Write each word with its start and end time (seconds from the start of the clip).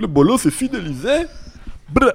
Le 0.00 0.06
bolo 0.06 0.38
s'est 0.38 0.50
fidélisé. 0.50 1.26
Brr. 1.90 2.12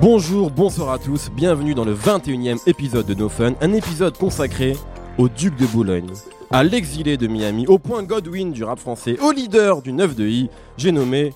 Bonjour, 0.00 0.50
bonsoir 0.50 0.92
à 0.92 0.98
tous, 0.98 1.30
bienvenue 1.30 1.74
dans 1.74 1.84
le 1.84 1.94
21e 1.94 2.58
épisode 2.66 3.04
de 3.04 3.12
No 3.12 3.28
Fun, 3.28 3.52
un 3.60 3.74
épisode 3.74 4.16
consacré 4.16 4.78
au 5.18 5.28
duc 5.28 5.56
de 5.56 5.66
Boulogne, 5.66 6.10
à 6.50 6.64
l'exilé 6.64 7.18
de 7.18 7.26
Miami, 7.26 7.66
au 7.66 7.78
point 7.78 8.02
Godwin 8.02 8.50
du 8.50 8.64
rap 8.64 8.78
français, 8.78 9.18
au 9.20 9.30
leader 9.30 9.82
du 9.82 9.92
9 9.92 10.16
de 10.16 10.26
I, 10.26 10.48
j'ai 10.78 10.90
nommé 10.90 11.34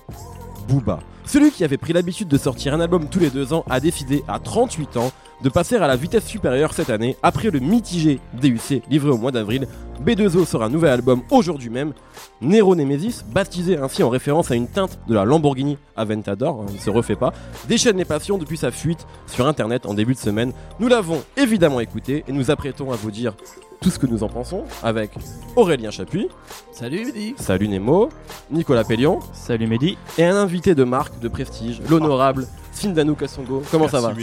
Booba. 0.67 0.99
Celui 1.25 1.51
qui 1.51 1.63
avait 1.63 1.77
pris 1.77 1.93
l'habitude 1.93 2.27
de 2.27 2.37
sortir 2.37 2.73
un 2.73 2.79
album 2.79 3.07
tous 3.07 3.19
les 3.19 3.29
deux 3.29 3.53
ans 3.53 3.63
a 3.69 3.79
décidé 3.79 4.23
à 4.27 4.39
38 4.39 4.97
ans 4.97 5.11
de 5.41 5.49
passer 5.49 5.75
à 5.75 5.87
la 5.87 5.95
vitesse 5.95 6.25
supérieure 6.25 6.73
cette 6.73 6.89
année 6.89 7.15
après 7.23 7.49
le 7.49 7.59
mitigé 7.59 8.19
DUC 8.33 8.83
livré 8.89 9.09
au 9.09 9.17
mois 9.17 9.31
d'avril. 9.31 9.67
B2O 10.07 10.45
sort 10.45 10.63
un 10.63 10.69
nouvel 10.69 10.91
album 10.91 11.21
aujourd'hui 11.31 11.69
même, 11.69 11.91
Nero 12.39 12.75
Nemesis, 12.75 13.25
baptisé 13.29 13.75
ainsi 13.75 14.03
en 14.03 14.09
référence 14.09 14.51
à 14.51 14.55
une 14.55 14.69
teinte 14.69 14.97
de 15.05 15.13
la 15.13 15.25
Lamborghini 15.25 15.77
Aventador, 15.97 16.61
hein, 16.61 16.65
il 16.69 16.75
ne 16.75 16.79
se 16.79 16.89
refait 16.89 17.17
pas, 17.17 17.33
déchaîne 17.67 17.97
les 17.97 18.05
passions 18.05 18.37
depuis 18.37 18.55
sa 18.55 18.71
fuite 18.71 19.05
sur 19.25 19.45
internet 19.45 19.85
en 19.85 19.93
début 19.93 20.13
de 20.13 20.19
semaine. 20.19 20.53
Nous 20.79 20.87
l'avons 20.87 21.21
évidemment 21.35 21.81
écouté 21.81 22.23
et 22.25 22.31
nous 22.31 22.51
apprêtons 22.51 22.93
à 22.93 22.95
vous 22.95 23.11
dire 23.11 23.35
tout 23.81 23.89
ce 23.89 23.99
que 23.99 24.07
nous 24.07 24.23
en 24.23 24.29
pensons 24.29 24.63
avec 24.81 25.11
Aurélien 25.57 25.91
Chapuis, 25.91 26.29
Salut 26.71 27.03
Mehdi 27.03 27.35
salut 27.37 27.67
Nemo, 27.67 28.07
Nicolas 28.49 28.85
Pellion 28.85 29.19
Salut 29.33 29.67
Mehdi 29.67 29.97
et 30.17 30.23
un 30.23 30.37
invité 30.37 30.73
de 30.73 30.85
marque 30.85 31.19
de 31.19 31.27
prestige, 31.27 31.81
l'honorable 31.89 32.47
Sindanu 32.71 33.15
Kassongo. 33.15 33.61
Comment 33.69 33.89
ça 33.89 33.99
va 33.99 34.13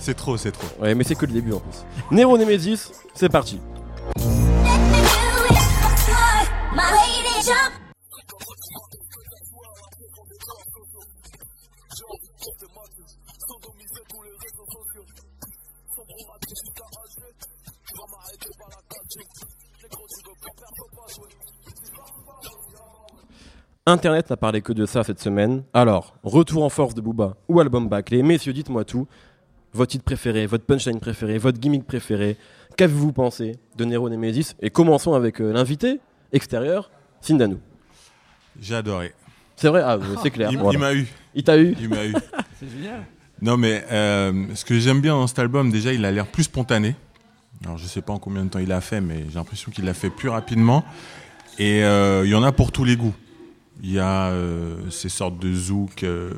C'est 0.00 0.14
trop, 0.14 0.36
c'est 0.36 0.50
trop. 0.50 0.66
Ouais, 0.80 0.96
mais 0.96 1.04
c'est 1.04 1.14
que 1.14 1.26
le 1.26 1.32
début 1.32 1.52
en 1.52 1.60
plus. 1.60 1.84
Nero 2.10 2.36
Nemesis, 2.36 2.90
c'est 3.14 3.28
parti. 3.28 3.60
Internet 23.84 24.30
n'a 24.30 24.36
parlé 24.36 24.62
que 24.62 24.72
de 24.72 24.86
ça 24.86 25.02
cette 25.02 25.18
semaine. 25.18 25.64
Alors, 25.74 26.14
retour 26.22 26.62
en 26.62 26.68
force 26.68 26.94
de 26.94 27.00
Booba 27.00 27.36
ou 27.48 27.58
album 27.58 27.88
bâclé. 27.88 28.22
Messieurs, 28.22 28.52
dites-moi 28.52 28.84
tout. 28.84 29.08
Votre 29.72 29.90
titre 29.90 30.04
préféré, 30.04 30.46
votre 30.46 30.64
punchline 30.64 31.00
préféré, 31.00 31.36
votre 31.36 31.58
gimmick 31.58 31.84
préféré. 31.84 32.36
Qu'avez-vous 32.76 33.12
pensé 33.12 33.56
de 33.76 33.84
Nero 33.84 34.08
Nemesis 34.08 34.54
Et 34.60 34.70
commençons 34.70 35.14
avec 35.14 35.40
euh, 35.40 35.52
l'invité 35.52 35.98
extérieur, 36.32 36.92
Sindanu. 37.20 37.56
J'ai 38.60 38.76
adoré. 38.76 39.14
C'est 39.56 39.66
vrai? 39.66 39.82
Ah, 39.84 39.98
c'est 40.22 40.30
clair. 40.32 40.50
Il, 40.52 40.78
m'a 40.78 40.94
eu. 40.94 41.08
Il 41.34 41.42
t'a 41.42 41.58
eu? 41.58 41.74
Il 41.80 41.88
m'a 41.88 42.06
eu. 42.06 42.14
C'est 42.60 42.70
génial 42.70 43.04
Non, 43.40 43.56
mais 43.56 43.84
euh, 43.90 44.46
ce 44.54 44.64
que 44.64 44.78
j'aime 44.78 45.00
bien 45.00 45.14
dans 45.14 45.26
cet 45.26 45.40
album, 45.40 45.72
déjà, 45.72 45.92
il 45.92 46.04
a 46.04 46.12
l'air 46.12 46.28
plus 46.28 46.44
spontané. 46.44 46.94
Alors, 47.64 47.78
je 47.78 47.86
sais 47.86 48.00
pas 48.00 48.12
en 48.12 48.20
combien 48.20 48.44
de 48.44 48.50
temps 48.50 48.60
il 48.60 48.70
a 48.70 48.80
fait, 48.80 49.00
mais 49.00 49.24
j'ai 49.28 49.34
l'impression 49.34 49.72
qu'il 49.72 49.86
l'a 49.86 49.94
fait 49.94 50.10
plus 50.10 50.28
rapidement. 50.28 50.84
Et 51.58 51.82
euh, 51.82 52.22
il 52.24 52.30
y 52.30 52.34
en 52.36 52.44
a 52.44 52.52
pour 52.52 52.70
tous 52.70 52.84
les 52.84 52.96
goûts. 52.96 53.14
Il 53.82 53.92
y 53.92 53.98
a 53.98 54.26
euh, 54.28 54.74
ces 54.90 55.08
sortes 55.08 55.38
de 55.38 55.52
zouk 55.52 56.02
euh, 56.04 56.30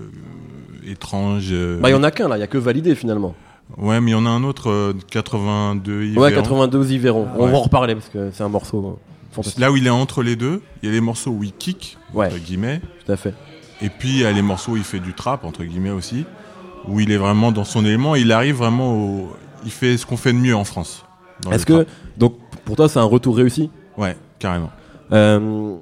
étranges. 0.86 1.48
euh, 1.52 1.78
Bah, 1.80 1.90
il 1.90 1.92
y 1.92 1.96
en 1.96 2.02
a 2.02 2.10
qu'un 2.10 2.28
là, 2.28 2.36
il 2.36 2.40
y 2.40 2.44
a 2.44 2.46
que 2.46 2.58
validé 2.58 2.94
finalement. 2.94 3.34
Ouais, 3.78 4.00
mais 4.00 4.10
il 4.10 4.14
y 4.14 4.16
en 4.16 4.26
a 4.26 4.30
un 4.30 4.44
autre, 4.44 4.70
euh, 4.70 4.92
82 5.10 6.04
Yves 6.04 6.18
Ouais, 6.18 6.30
Véran. 6.30 6.42
92 6.42 6.90
Yveron. 6.92 7.28
On 7.36 7.44
Ouais. 7.46 7.50
va 7.50 7.56
en 7.58 7.62
reparler 7.62 7.94
parce 7.94 8.08
que 8.08 8.30
c'est 8.32 8.42
un 8.42 8.48
morceau 8.48 8.78
euh, 8.86 9.32
fantastique. 9.32 9.58
Là 9.60 9.72
où 9.72 9.76
il 9.76 9.86
est 9.86 9.90
entre 9.90 10.22
les 10.22 10.36
deux, 10.36 10.62
il 10.82 10.88
y 10.88 10.92
a 10.92 10.94
les 10.94 11.00
morceaux 11.00 11.30
où 11.30 11.42
il 11.44 11.52
kick, 11.52 11.96
Ouais. 12.12 12.26
entre 12.26 12.38
guillemets. 12.38 12.80
Tout 13.04 13.12
à 13.12 13.16
fait. 13.16 13.34
Et 13.82 13.88
puis 13.88 14.08
il 14.10 14.18
y 14.20 14.24
a 14.26 14.32
les 14.32 14.42
morceaux 14.42 14.72
où 14.72 14.76
il 14.76 14.84
fait 14.84 15.00
du 15.00 15.12
trap, 15.14 15.44
entre 15.44 15.64
guillemets 15.64 15.90
aussi, 15.90 16.24
où 16.88 17.00
il 17.00 17.10
est 17.10 17.16
vraiment 17.16 17.52
dans 17.52 17.64
son 17.64 17.84
élément. 17.84 18.14
Il 18.14 18.32
arrive 18.32 18.56
vraiment 18.56 18.94
au. 18.94 19.32
Il 19.64 19.70
fait 19.70 19.96
ce 19.96 20.04
qu'on 20.06 20.16
fait 20.18 20.32
de 20.32 20.38
mieux 20.38 20.54
en 20.54 20.64
France. 20.64 21.04
Est-ce 21.50 21.66
que, 21.66 21.72
trap. 21.72 21.86
donc, 22.18 22.36
pour 22.64 22.76
toi, 22.76 22.88
c'est 22.88 22.98
un 22.98 23.04
retour 23.04 23.36
réussi? 23.36 23.70
Ouais, 23.98 24.16
carrément. 24.38 24.70
Euh, 25.12 25.76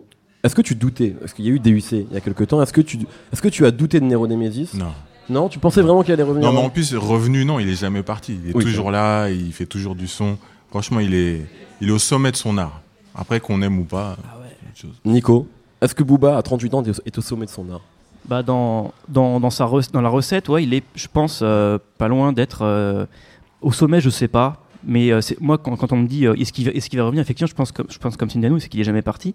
Est-ce 0.44 0.54
que 0.54 0.62
tu 0.62 0.74
doutais 0.74 1.10
Parce 1.20 1.32
qu'il 1.32 1.44
y 1.44 1.48
a 1.48 1.52
eu 1.52 1.60
DUC 1.60 1.92
il 1.92 2.06
y 2.12 2.16
a 2.16 2.20
quelques 2.20 2.48
temps. 2.48 2.60
Est-ce 2.62 2.72
que, 2.72 2.80
tu, 2.80 2.98
est-ce 3.32 3.40
que 3.42 3.48
tu 3.48 3.64
as 3.64 3.70
douté 3.70 4.00
de 4.00 4.04
Nero 4.04 4.26
Nemesis 4.26 4.70
Non. 4.74 4.92
Non, 5.30 5.48
tu 5.48 5.58
pensais 5.60 5.82
vraiment 5.82 6.02
qu'il 6.02 6.12
allait 6.12 6.22
revenir 6.24 6.48
Non, 6.50 6.58
mais 6.58 6.64
en 6.66 6.70
plus, 6.70 6.94
revenu, 6.96 7.44
non, 7.44 7.60
il 7.60 7.68
est 7.68 7.80
jamais 7.80 8.02
parti. 8.02 8.38
Il 8.44 8.50
est 8.50 8.56
Oui, 8.56 8.64
toujours 8.64 8.90
là, 8.90 9.28
il 9.30 9.52
fait 9.52 9.66
toujours 9.66 9.94
du 9.94 10.08
son. 10.08 10.36
Franchement, 10.70 10.98
il 11.00 11.14
est, 11.14 11.42
il 11.80 11.88
est 11.88 11.92
au 11.92 11.98
sommet 11.98 12.32
de 12.32 12.36
son 12.36 12.58
art. 12.58 12.80
Après, 13.14 13.38
qu'on 13.40 13.62
aime 13.62 13.78
ou 13.78 13.84
pas, 13.84 14.16
Ah 14.24 14.38
ouais. 14.40 14.46
c'est 14.74 14.86
autre 14.86 14.94
chose. 14.94 15.00
Nico, 15.04 15.46
est-ce 15.80 15.94
que 15.94 16.02
Booba, 16.02 16.36
à 16.36 16.42
38 16.42 16.74
ans, 16.74 16.82
est 16.82 16.90
au- 16.90 17.02
est 17.06 17.18
au 17.18 17.20
sommet 17.20 17.46
de 17.46 17.50
son 17.50 17.70
art? 17.70 17.82
Bah 18.26 18.42
dans, 18.42 18.92
dans, 19.08 19.38
dans, 19.40 19.50
sa 19.50 19.64
rec- 19.64 19.90
dans 19.92 20.00
la 20.00 20.08
recette, 20.08 20.48
ouais, 20.48 20.64
il 20.64 20.74
est, 20.74 20.82
je 20.94 21.06
pense, 21.12 21.40
euh, 21.42 21.78
pas 21.98 22.08
loin 22.08 22.32
d'être 22.32 22.62
euh, 22.62 23.06
au 23.60 23.70
sommet, 23.72 24.00
je 24.00 24.10
sais 24.10 24.28
pas. 24.28 24.61
Mais 24.84 25.12
euh, 25.12 25.20
moi, 25.40 25.58
quand, 25.58 25.76
quand 25.76 25.92
on 25.92 25.96
me 25.96 26.06
dit 26.06 26.26
euh, 26.26 26.34
est-ce 26.34 26.52
qu'il 26.52 26.64
va, 26.64 26.70
est-ce 26.72 26.90
qu'il 26.90 26.98
va 26.98 27.04
revenir, 27.04 27.22
effectivement, 27.22 27.48
je 27.48 27.54
pense 27.54 27.72
comme, 27.72 27.86
je 27.88 27.98
pense 27.98 28.16
comme 28.16 28.28
c'est 28.30 28.68
qu'il 28.68 28.80
est 28.80 28.84
jamais 28.84 29.02
parti. 29.02 29.34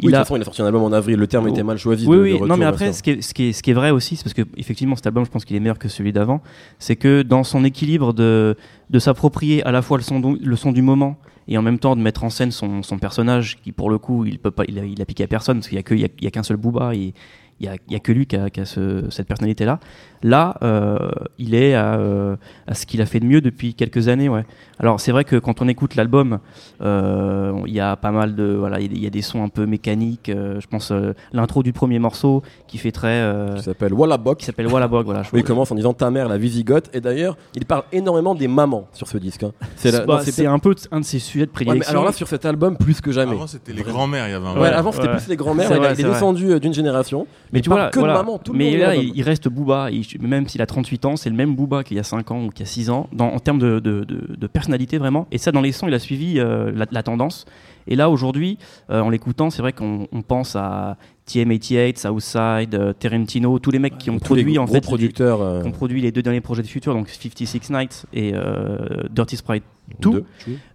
Oui, 0.00 0.06
de 0.06 0.06
toute 0.06 0.14
a, 0.14 0.18
façon, 0.20 0.36
il 0.36 0.42
a 0.42 0.44
sorti 0.44 0.62
un 0.62 0.66
album 0.66 0.82
en 0.82 0.92
avril. 0.92 1.16
Le 1.18 1.26
terme 1.26 1.48
était 1.48 1.62
mal 1.62 1.78
choisi. 1.78 2.06
oui, 2.06 2.16
de- 2.16 2.22
oui. 2.22 2.28
de 2.30 2.34
retour, 2.34 2.46
non, 2.48 2.56
mais 2.56 2.64
après, 2.64 2.92
ce 2.92 3.02
qui, 3.02 3.10
est, 3.10 3.22
ce, 3.22 3.34
qui 3.34 3.44
est, 3.48 3.52
ce 3.52 3.62
qui 3.62 3.70
est 3.70 3.74
vrai 3.74 3.90
aussi, 3.90 4.16
c'est 4.16 4.24
parce 4.24 4.34
que 4.34 4.42
effectivement, 4.56 4.96
cet 4.96 5.06
album, 5.06 5.24
je 5.24 5.30
pense 5.30 5.44
qu'il 5.44 5.56
est 5.56 5.60
meilleur 5.60 5.78
que 5.78 5.88
celui 5.88 6.12
d'avant. 6.12 6.40
C'est 6.78 6.96
que 6.96 7.22
dans 7.22 7.44
son 7.44 7.64
équilibre 7.64 8.12
de, 8.12 8.56
de 8.90 8.98
s'approprier 8.98 9.62
à 9.64 9.72
la 9.72 9.82
fois 9.82 9.98
le 9.98 10.02
son, 10.04 10.20
do- 10.20 10.38
le 10.40 10.56
son 10.56 10.72
du 10.72 10.82
moment 10.82 11.16
et 11.48 11.58
en 11.58 11.62
même 11.62 11.78
temps 11.78 11.94
de 11.96 12.00
mettre 12.00 12.24
en 12.24 12.30
scène 12.30 12.50
son, 12.52 12.82
son 12.82 12.98
personnage, 12.98 13.58
qui 13.62 13.72
pour 13.72 13.90
le 13.90 13.98
coup, 13.98 14.24
il 14.24 14.38
peut 14.38 14.50
pas, 14.50 14.64
il 14.68 14.78
a, 14.78 14.84
il 14.84 15.00
a 15.02 15.04
piqué 15.04 15.24
à 15.24 15.26
personne 15.26 15.58
parce 15.58 15.68
qu'il 15.68 15.76
y 15.76 15.80
a 15.80 15.82
que, 15.82 15.94
il 15.94 16.00
y 16.00 16.04
a, 16.04 16.08
il 16.18 16.24
y 16.24 16.26
a 16.26 16.30
qu'un 16.30 16.42
seul 16.42 16.56
Booba 16.56 16.94
il 16.94 17.12
y 17.60 17.68
a, 17.68 17.76
il 17.88 17.94
a 17.94 18.00
que 18.00 18.10
lui 18.12 18.26
qui 18.26 18.34
a, 18.36 18.50
qui 18.50 18.60
a 18.60 18.64
ce- 18.64 19.04
cette 19.10 19.28
personnalité-là. 19.28 19.78
Là, 20.26 20.56
euh, 20.62 20.98
il 21.38 21.54
est 21.54 21.74
à, 21.74 21.96
euh, 21.98 22.36
à 22.66 22.72
ce 22.72 22.86
qu'il 22.86 23.02
a 23.02 23.06
fait 23.06 23.20
de 23.20 23.26
mieux 23.26 23.42
depuis 23.42 23.74
quelques 23.74 24.08
années, 24.08 24.30
ouais. 24.30 24.46
Alors 24.80 24.98
c'est 24.98 25.12
vrai 25.12 25.22
que 25.24 25.36
quand 25.36 25.60
on 25.60 25.68
écoute 25.68 25.96
l'album, 25.96 26.38
euh, 26.80 27.52
il 27.66 27.74
y 27.74 27.80
a 27.80 27.94
pas 27.96 28.10
mal 28.10 28.34
de, 28.34 28.44
voilà, 28.58 28.80
il 28.80 28.84
y 28.84 28.86
a 28.86 28.88
des- 28.88 28.94
il 28.96 29.02
y 29.04 29.06
a 29.06 29.10
des 29.10 29.20
sons 29.22 29.42
un 29.44 29.48
peu 29.48 29.66
mécaniques. 29.66 30.30
euh, 30.30 30.60
je 30.60 30.66
pense 30.66 30.90
euh, 30.92 31.12
l'intro 31.34 31.62
du 31.62 31.72
premier 31.74 31.98
morceau 31.98 32.42
qui 32.66 32.78
fait 32.78 32.90
très, 32.90 33.08
euh, 33.20 33.56
Qui 33.56 33.62
s'appelle 33.64 33.92
Wallabok. 33.92 34.38
qui 34.38 34.46
s'appelle 34.46 34.66
Wallabog, 34.66 35.04
voilà. 35.04 35.22
il 35.34 35.44
commence 35.44 35.70
en 35.70 35.74
disant 35.74 35.92
ta 35.92 36.10
mère 36.10 36.28
la 36.28 36.38
visigote 36.38 36.88
et 36.94 37.00
d'ailleurs 37.00 37.36
il 37.54 37.66
parle 37.66 37.84
énormément 37.92 38.34
des 38.34 38.48
mamans 38.48 38.88
sur 38.92 39.06
ce 39.06 39.18
disque 39.18 39.42
hein. 39.42 39.52
c'est 39.76 39.90
la- 39.92 40.06
Bah, 40.06 40.16
non, 40.16 40.20
c'est 40.24 40.32
c'est 40.32 40.46
un 40.46 40.58
peu 40.58 40.74
t- 40.74 40.88
un 40.90 41.00
de 41.00 41.04
ses 41.04 41.18
sujets 41.18 41.44
de 41.46 41.50
Ouais, 41.50 41.54
prédilection. 41.54 41.90
alors 41.92 42.04
là 42.04 42.12
sur 42.12 42.28
cet 42.28 42.44
album 42.46 42.76
plus 42.78 43.00
que 43.00 43.12
jamais 43.12 43.32
Avant, 43.32 43.46
c'était 43.46 43.72
les 43.74 43.82
grands-mères. 43.82 44.26
Il 44.28 44.32
y 44.32 44.34
avait 44.34 44.46
un. 44.46 44.58
Ouais, 44.58 44.68
avant 44.68 44.90
c'était 44.92 45.08
ouais. 45.08 45.16
plus 45.16 45.28
les 45.28 45.36
grands-mères 45.36 45.70
il, 45.70 46.00
est 46.00 46.02
descendu 46.02 46.58
d'une 46.60 46.74
génération 46.74 47.26
mais 47.52 47.58
il 47.58 47.62
tu 47.62 47.68
vois, 47.70 47.90
que 47.90 47.98
voilà. 47.98 48.14
de 48.14 48.18
maman 48.18 48.38
tout 48.38 48.52
le 48.52 48.58
mais 48.58 48.70
long 48.72 48.76
de 48.78 48.82
là, 48.82 48.96
il 48.96 49.22
reste 49.22 49.48
Booba. 49.48 49.90
Il- 49.90 50.04
même 50.20 50.46
s'il 50.48 50.62
a 50.62 50.66
38 50.66 51.04
ans, 51.06 51.16
c'est 51.16 51.30
le 51.30 51.36
même 51.36 51.54
Booba 51.54 51.84
qu'il 51.84 51.96
y 51.96 52.00
a 52.00 52.04
5 52.04 52.30
ans 52.30 52.44
ou 52.44 52.50
qu'il 52.50 52.60
y 52.60 52.68
a 52.68 52.70
6 52.70 52.90
ans, 52.90 53.08
dans, 53.12 53.28
en 53.28 53.38
termes 53.38 53.58
de, 53.58 53.78
de- 53.80 54.04
de- 54.04 54.34
de 54.36 54.46
personnalité 54.46 54.98
vraiment. 54.98 55.26
Et 55.30 55.38
ça, 55.38 55.52
dans 55.52 55.60
les 55.60 55.72
sons, 55.72 55.88
il 55.88 55.94
a 55.94 55.98
suivi 55.98 56.38
euh, 56.38 56.70
la, 56.74 56.86
la 56.90 57.02
tendance. 57.02 57.44
Et 57.86 57.96
là, 57.96 58.08
aujourd'hui, 58.08 58.58
euh, 58.90 59.00
en 59.00 59.10
l'écoutant, 59.10 59.50
c'est 59.50 59.60
vrai 59.60 59.72
qu'on 59.72 60.08
on 60.12 60.22
pense 60.22 60.56
à 60.56 60.96
TM88, 61.28 61.98
Southside, 61.98 62.74
euh, 62.74 62.92
Tarantino, 62.92 63.58
tous 63.58 63.70
les 63.70 63.78
mecs 63.78 63.98
qui 63.98 64.10
ont 64.10 64.18
tous 64.18 64.34
les 64.34 64.42
produit 64.42 64.58
en 64.58 64.66
fait, 64.66 64.80
producteurs 64.80 65.42
euh, 65.42 65.62
qui 65.62 65.68
ont 65.68 65.72
produit 65.72 66.00
les 66.00 66.12
deux 66.12 66.22
derniers 66.22 66.40
projets 66.40 66.62
de 66.62 66.66
Future, 66.66 66.94
donc 66.94 67.08
56 67.08 67.70
Nights 67.70 68.06
et 68.12 68.32
euh, 68.34 68.78
Dirty 69.10 69.36
Sprite 69.36 69.64
2. 70.00 70.10
deux. 70.10 70.24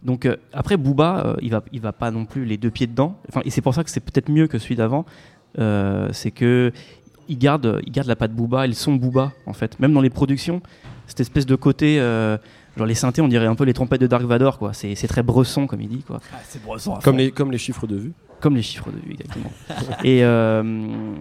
Donc 0.04 0.26
euh, 0.26 0.36
après 0.54 0.78
Booba, 0.78 1.24
euh, 1.26 1.36
il 1.42 1.50
va 1.52 1.64
il 1.72 1.82
va 1.82 1.94
pas 1.94 2.12
non 2.12 2.26
plus 2.26 2.46
les 2.46 2.58
deux 2.58 2.70
pieds 2.72 2.88
dedans. 2.88 3.16
Enfin, 3.30 3.42
et 3.46 3.50
c'est 3.50 3.62
pour 3.62 3.74
ça 3.74 3.84
que 3.84 3.90
c'est 3.90 4.00
peut-être 4.02 4.30
mieux 4.30 4.48
que 4.48 4.58
celui 4.60 4.76
d'avant. 4.76 5.06
Euh, 5.58 6.10
c'est 6.12 6.30
que 6.30 6.72
il 7.30 7.38
garde 7.38 7.82
il 7.86 7.92
garde 7.92 8.08
la 8.08 8.16
patte 8.16 8.34
Booba 8.34 8.66
et 8.66 8.68
le 8.68 8.74
son 8.74 8.96
Booba 8.96 9.32
en 9.46 9.54
fait. 9.54 9.80
Même 9.80 9.94
dans 9.94 10.02
les 10.02 10.10
productions, 10.10 10.62
cette 11.08 11.20
espèce 11.22 11.46
de 11.46 11.56
côté 11.56 12.00
euh, 12.00 12.38
genre 12.78 12.88
les 12.88 12.96
synthés, 12.96 13.22
on 13.22 13.28
dirait 13.28 13.46
un 13.46 13.56
peu 13.56 13.64
les 13.64 13.74
trompettes 13.74 14.02
de 14.02 14.08
Dark 14.08 14.24
Vador 14.24 14.58
quoi. 14.58 14.74
C'est 14.74 14.96
c'est 14.96 15.08
très 15.08 15.24
bresson 15.24 15.68
comme 15.68 15.82
il 15.82 15.90
dit 15.90 16.04
quoi. 16.06 16.20
c'est 16.48 16.62
bresson 16.64 16.96
à 16.96 17.02
comme 17.02 17.14
fond. 17.14 17.18
les 17.18 17.31
comme 17.31 17.52
les 17.52 17.58
chiffres 17.58 17.88
de 17.88 17.96
vue 17.96 18.14
Comme 18.42 18.56
les 18.56 18.62
chiffres 18.62 18.92
de 18.92 18.98
vue 18.98 19.14
exactement. 19.14 19.52
et 20.04 20.24
euh, 20.24 21.14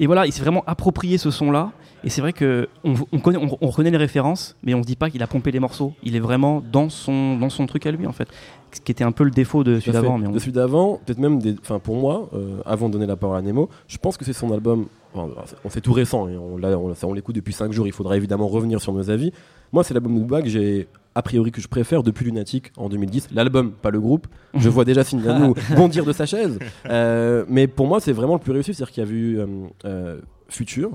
et 0.00 0.06
voilà, 0.06 0.26
il 0.26 0.32
s'est 0.32 0.42
vraiment 0.42 0.64
approprié 0.66 1.18
ce 1.18 1.30
son 1.30 1.50
là. 1.50 1.70
Et 2.04 2.10
c'est 2.10 2.20
vrai 2.20 2.32
que 2.32 2.68
on, 2.82 2.94
on 3.12 3.20
connaît, 3.20 3.38
on, 3.38 3.56
on 3.60 3.68
reconnaît 3.68 3.90
les 3.90 3.96
références, 3.96 4.56
mais 4.64 4.74
on 4.74 4.82
se 4.82 4.86
dit 4.86 4.96
pas 4.96 5.10
qu'il 5.10 5.22
a 5.22 5.28
pompé 5.28 5.52
les 5.52 5.60
morceaux. 5.60 5.94
Il 6.02 6.16
est 6.16 6.20
vraiment 6.20 6.60
dans 6.60 6.88
son, 6.88 7.36
dans 7.36 7.50
son 7.50 7.66
truc 7.66 7.86
à 7.86 7.92
lui 7.92 8.06
en 8.08 8.12
fait, 8.12 8.28
ce 8.72 8.80
qui 8.80 8.92
était 8.92 9.04
un 9.04 9.12
peu 9.12 9.24
le 9.24 9.30
défaut 9.30 9.64
de 9.64 9.78
celui 9.80 9.92
d'avant. 9.92 10.18
Mais 10.18 10.26
on- 10.26 10.32
de 10.32 10.38
celui 10.38 10.52
d'avant 10.52 11.00
peut-être 11.04 11.18
même 11.18 11.38
des 11.40 11.54
enfin 11.60 11.78
pour 11.78 11.96
moi 11.96 12.28
euh, 12.34 12.56
avant 12.64 12.88
de 12.88 12.92
donner 12.94 13.06
la 13.06 13.16
parole 13.16 13.36
à 13.38 13.42
Nemo 13.42 13.68
je 13.86 13.98
pense 13.98 14.16
que 14.16 14.24
c'est 14.24 14.32
son 14.32 14.50
album 14.52 14.86
enfin, 15.14 15.28
on 15.64 15.68
c'est 15.70 15.80
tout 15.80 15.92
récent 15.92 16.28
et 16.28 16.36
on 16.36 16.56
l'a- 16.56 16.78
on, 16.78 16.92
on 17.02 17.12
l'écoute 17.12 17.34
depuis 17.36 17.52
5 17.52 17.72
jours 17.72 17.86
il 17.86 17.92
faudra 17.92 18.16
évidemment 18.16 18.48
revenir 18.48 18.80
sur 18.80 18.92
nos 18.92 19.10
avis. 19.10 19.32
Moi 19.72 19.84
c'est 19.84 19.94
l'album 19.94 20.14
de 20.14 20.20
Booba 20.20 20.42
que 20.42 20.48
j'ai 20.48 20.88
a 21.14 21.20
priori 21.22 21.50
que 21.52 21.60
je 21.60 21.68
préfère 21.68 22.02
depuis 22.02 22.24
Lunatic 22.24 22.72
en 22.78 22.88
2010 22.88 23.28
l'album 23.34 23.72
pas 23.72 23.90
le 23.90 24.00
groupe. 24.00 24.26
Je 24.54 24.68
vois 24.70 24.84
déjà 24.86 25.04
Sindano 25.04 25.54
bondir 25.76 26.04
de 26.06 26.12
sa 26.12 26.24
chaise. 26.26 26.58
Euh, 26.88 27.44
mais 27.48 27.66
pour 27.66 27.86
moi 27.86 28.00
c'est 28.00 28.12
vraiment 28.12 28.34
le 28.34 28.40
plus 28.40 28.52
réussi 28.52 28.72
c'est-à-dire 28.74 28.92
qu'il 28.92 29.04
y 29.04 29.06
a 29.06 29.10
eu 29.10 29.38
euh, 29.38 29.46
euh, 29.84 30.20
Future. 30.48 30.90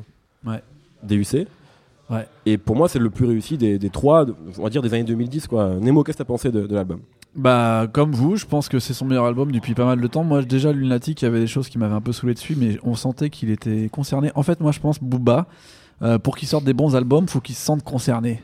Ouais. 0.45 0.61
DUC 1.03 1.47
Ouais. 2.09 2.25
et 2.45 2.57
pour 2.57 2.77
moi 2.77 2.87
c'est 2.87 2.99
le 2.99 3.09
plus 3.09 3.25
réussi 3.25 3.57
des, 3.57 3.77
des 3.77 3.89
trois 3.89 4.25
on 4.57 4.63
va 4.63 4.69
dire 4.69 4.81
des 4.81 4.93
années 4.93 5.03
2010 5.03 5.47
quoi. 5.47 5.75
Nemo 5.81 6.03
qu'est-ce 6.03 6.17
que 6.17 6.23
t'as 6.23 6.25
pensé 6.27 6.51
de, 6.51 6.65
de 6.65 6.73
l'album? 6.73 7.01
Bah, 7.37 7.85
comme 7.93 8.13
vous, 8.13 8.35
je 8.35 8.47
pense 8.47 8.67
que 8.67 8.79
c'est 8.79 8.95
son 8.95 9.05
meilleur 9.05 9.25
album 9.25 9.51
depuis 9.51 9.75
pas 9.75 9.85
mal 9.85 10.01
de 10.01 10.07
temps. 10.07 10.23
Moi, 10.23 10.41
déjà, 10.41 10.71
Lunatic, 10.71 11.21
il 11.21 11.25
y 11.25 11.27
avait 11.27 11.39
des 11.39 11.47
choses 11.47 11.69
qui 11.69 11.77
m'avaient 11.77 11.93
un 11.93 12.01
peu 12.01 12.11
saoulé 12.11 12.33
dessus, 12.33 12.55
mais 12.57 12.79
on 12.81 12.95
sentait 12.95 13.29
qu'il 13.29 13.51
était 13.51 13.89
concerné. 13.89 14.31
En 14.33 14.41
fait, 14.41 14.59
moi, 14.59 14.71
je 14.71 14.79
pense, 14.79 14.99
Booba, 14.99 15.45
euh, 16.01 16.17
pour 16.17 16.35
qu'il 16.35 16.47
sorte 16.47 16.63
des 16.63 16.73
bons 16.73 16.95
albums, 16.95 17.27
faut 17.27 17.39
qu'il 17.39 17.53
se 17.53 17.63
sente 17.63 17.83
concerné. 17.83 18.41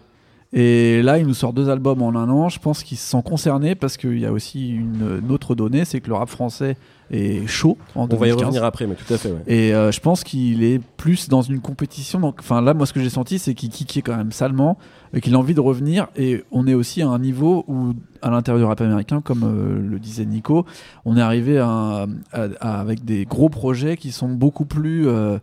Et 0.56 1.02
là, 1.02 1.18
il 1.18 1.26
nous 1.26 1.34
sort 1.34 1.52
deux 1.52 1.70
albums 1.70 2.04
en 2.04 2.10
un 2.16 2.30
an. 2.30 2.48
Je 2.48 2.60
pense 2.60 2.84
qu'il 2.84 2.98
se 2.98 3.10
sent 3.10 3.24
concerné 3.26 3.74
parce 3.74 3.98
qu'il 3.98 4.20
y 4.20 4.26
a 4.26 4.32
aussi 4.32 4.70
une, 4.70 5.22
une 5.24 5.32
autre 5.32 5.56
donnée, 5.56 5.84
c'est 5.84 6.00
que 6.00 6.10
le 6.10 6.14
rap 6.16 6.30
français 6.30 6.78
est 7.10 7.48
chaud 7.48 7.76
en 7.96 8.04
On 8.04 8.06
va 8.06 8.28
y 8.28 8.30
2015. 8.30 8.42
revenir 8.46 8.64
après, 8.64 8.86
mais 8.86 8.94
tout 8.94 9.12
à 9.12 9.18
fait. 9.18 9.32
Ouais. 9.32 9.42
Et 9.48 9.74
euh, 9.74 9.92
je 9.92 10.00
pense 10.00 10.24
qu'il 10.24 10.64
est 10.64 10.80
plus 10.98 11.28
dans 11.28 11.42
une 11.42 11.60
compétition. 11.60 12.20
Donc, 12.20 12.36
enfin, 12.40 12.62
là, 12.62 12.76
moi, 12.76 12.86
ce 12.86 12.94
que 12.94 13.00
j'ai 13.02 13.10
senti, 13.10 13.40
c'est 13.40 13.56
qu'il 13.56 13.70
kickait 13.70 14.04
quand 14.04 14.16
même 14.16 14.32
salement, 14.32 14.78
et 15.14 15.22
qu'il 15.22 15.34
a 15.34 15.40
envie 15.40 15.56
de 15.56 15.60
revenir. 15.60 16.08
Et 16.16 16.44
on 16.52 16.68
est 16.68 16.74
aussi 16.76 17.02
à 17.02 17.08
un 17.10 17.18
niveau 17.20 17.66
où, 17.68 17.94
à 18.22 18.30
l'intérieur 18.30 18.60
du 18.60 18.66
rap 18.68 18.80
américain, 18.82 19.22
comme 19.22 19.44
euh, 19.44 19.80
le 19.90 19.98
disait 20.00 20.26
Nico, 20.26 20.66
on 21.06 21.18
est 21.18 21.22
arrivé 21.22 21.58
à 21.58 21.68
un- 21.68 22.04
à- 22.32 22.48
à- 22.62 22.80
avec 22.80 23.04
des 23.04 23.26
gros 23.26 23.50
projets 23.50 23.98
qui 23.98 24.12
sont 24.12 24.30
beaucoup 24.30 24.66
plus 24.66 25.08
euh, 25.08 25.40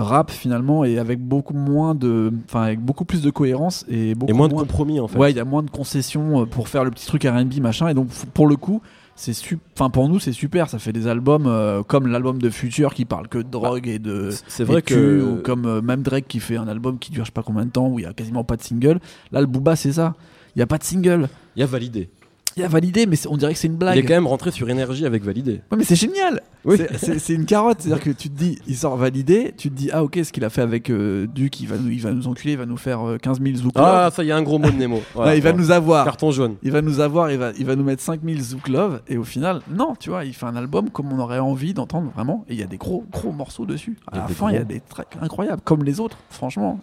rap 0.00 0.30
finalement, 0.30 0.84
et 0.84 0.98
avec 0.98 1.20
beaucoup 1.20 1.54
moins 1.54 1.94
de, 1.94 2.32
enfin, 2.46 2.62
avec 2.62 2.80
beaucoup 2.80 3.04
plus 3.04 3.22
de 3.22 3.30
cohérence 3.30 3.84
et 3.88 4.14
beaucoup 4.14 4.32
Et 4.32 4.34
moins 4.34 4.48
de 4.48 4.54
compromis 4.54 5.00
en 5.00 5.08
fait. 5.08 5.18
Ouais, 5.18 5.30
il 5.30 5.36
y 5.36 5.40
a 5.40 5.44
moins 5.44 5.62
de 5.62 5.70
concessions 5.70 6.42
euh, 6.42 6.46
pour 6.46 6.68
faire 6.68 6.84
le 6.84 6.90
petit 6.90 7.06
truc 7.06 7.24
R&B 7.24 7.60
machin 7.60 7.88
et 7.88 7.94
donc 7.94 8.08
pour 8.34 8.46
le 8.46 8.56
coup, 8.56 8.80
c'est 9.16 9.32
enfin 9.74 9.90
pour 9.90 10.08
nous 10.08 10.18
c'est 10.18 10.32
super, 10.32 10.68
ça 10.68 10.78
fait 10.78 10.92
des 10.92 11.06
albums 11.06 11.46
euh, 11.46 11.82
comme 11.82 12.06
l'album 12.06 12.38
de 12.38 12.48
Future 12.50 12.94
qui 12.94 13.04
parle 13.04 13.28
que 13.28 13.38
de 13.38 13.48
drogue 13.50 13.86
et 13.86 13.98
de 13.98 14.30
C'est 14.48 14.64
vrai 14.64 14.82
cul, 14.82 14.94
que 14.94 15.22
ou 15.22 15.42
comme 15.42 15.66
euh, 15.66 15.82
même 15.82 16.02
Drake 16.02 16.26
qui 16.26 16.40
fait 16.40 16.56
un 16.56 16.68
album 16.68 16.98
qui 16.98 17.10
dure 17.10 17.24
je 17.24 17.28
sais 17.28 17.32
pas 17.32 17.42
combien 17.42 17.66
de 17.66 17.70
temps 17.70 17.88
où 17.88 17.98
il 17.98 18.04
y 18.04 18.06
a 18.06 18.12
quasiment 18.12 18.44
pas 18.44 18.56
de 18.56 18.62
single. 18.62 18.98
Là 19.30 19.40
le 19.40 19.46
Booba 19.46 19.76
c'est 19.76 19.92
ça. 19.92 20.14
Il 20.56 20.58
y 20.58 20.62
a 20.62 20.66
pas 20.66 20.78
de 20.78 20.84
single. 20.84 21.28
il 21.54 21.60
y 21.60 21.62
a 21.62 21.66
validé. 21.66 22.10
Il 22.56 22.62
y 22.62 22.64
a 22.64 22.68
validé 22.68 23.06
mais 23.06 23.16
on 23.28 23.36
dirait 23.36 23.52
que 23.52 23.58
c'est 23.58 23.68
une 23.68 23.74
Il 23.74 23.76
est 23.76 23.78
blague. 23.78 24.06
quand 24.08 24.14
même 24.14 24.26
rentré 24.26 24.50
sur 24.50 24.68
énergie 24.68 25.06
avec 25.06 25.22
validé. 25.24 25.60
Ouais, 25.70 25.78
mais 25.78 25.84
c'est 25.84 25.94
génial. 25.96 26.40
Oui. 26.64 26.76
C'est- 26.98 27.32
une 27.34 27.46
carotte, 27.46 27.80
c'est-à-dire 27.80 28.02
que 28.02 28.10
tu 28.10 28.28
te 28.28 28.36
dis, 28.36 28.58
il 28.66 28.76
sort 28.76 28.96
validé, 28.96 29.54
tu 29.56 29.70
te 29.70 29.74
dis, 29.74 29.88
ah 29.92 30.02
ok, 30.04 30.18
ce 30.24 30.32
qu'il 30.32 30.44
a 30.44 30.50
fait 30.50 30.60
avec 30.62 30.90
euh, 30.90 31.26
Duke, 31.26 31.60
il 31.60 31.68
va, 31.68 31.76
nous, 31.76 31.90
il 31.90 32.00
va 32.00 32.12
nous 32.12 32.26
enculer, 32.28 32.52
il 32.52 32.58
va 32.58 32.66
nous 32.66 32.76
faire 32.76 33.06
euh, 33.08 33.18
15 33.18 33.40
000 33.40 33.56
zouk 33.56 33.72
Ah, 33.76 34.10
ça 34.12 34.24
y 34.24 34.30
a 34.32 34.36
un 34.36 34.42
gros 34.42 34.58
mot 34.58 34.70
de 34.70 34.76
Nemo. 34.76 35.00
Ouais, 35.14 35.38
il 35.38 35.42
va 35.42 35.52
nous 35.52 35.70
avoir. 35.70 36.04
Carton 36.04 36.30
jaune. 36.32 36.56
Il 36.62 36.72
va 36.72 36.82
nous 36.82 37.00
avoir, 37.00 37.30
il 37.30 37.38
va, 37.38 37.52
il 37.58 37.64
va 37.64 37.76
nous 37.76 37.84
mettre 37.84 38.02
5000 38.02 38.42
Zouk 38.42 38.68
Love, 38.68 39.00
et 39.08 39.16
au 39.16 39.24
final, 39.24 39.60
non, 39.70 39.94
tu 39.98 40.10
vois, 40.10 40.24
il 40.24 40.34
fait 40.34 40.46
un 40.46 40.56
album 40.56 40.90
comme 40.90 41.12
on 41.12 41.18
aurait 41.20 41.38
envie 41.38 41.72
d'entendre 41.72 42.10
vraiment, 42.14 42.44
et 42.48 42.54
il 42.54 42.60
y 42.60 42.62
a 42.62 42.66
des 42.66 42.76
gros, 42.78 43.04
gros 43.10 43.32
morceaux 43.32 43.64
dessus. 43.64 43.96
À 44.10 44.16
a 44.16 44.18
la 44.22 44.28
fin, 44.28 44.50
il 44.50 44.54
y 44.56 44.58
a 44.58 44.64
des 44.64 44.80
tracks 44.80 45.16
incroyables, 45.22 45.62
comme 45.64 45.82
les 45.84 45.98
autres, 46.00 46.18
franchement. 46.30 46.80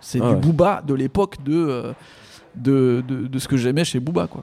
C'est 0.00 0.20
Ah 0.22 0.30
du. 0.34 0.40
Booba 0.40 0.82
de 0.86 0.94
l'époque 0.94 1.36
de, 1.44 1.54
euh, 1.54 1.92
de, 2.56 3.04
de, 3.06 3.26
de 3.28 3.38
ce 3.38 3.46
que 3.46 3.56
j'aimais 3.56 3.84
chez 3.84 4.00
Booba, 4.00 4.26
quoi. 4.26 4.42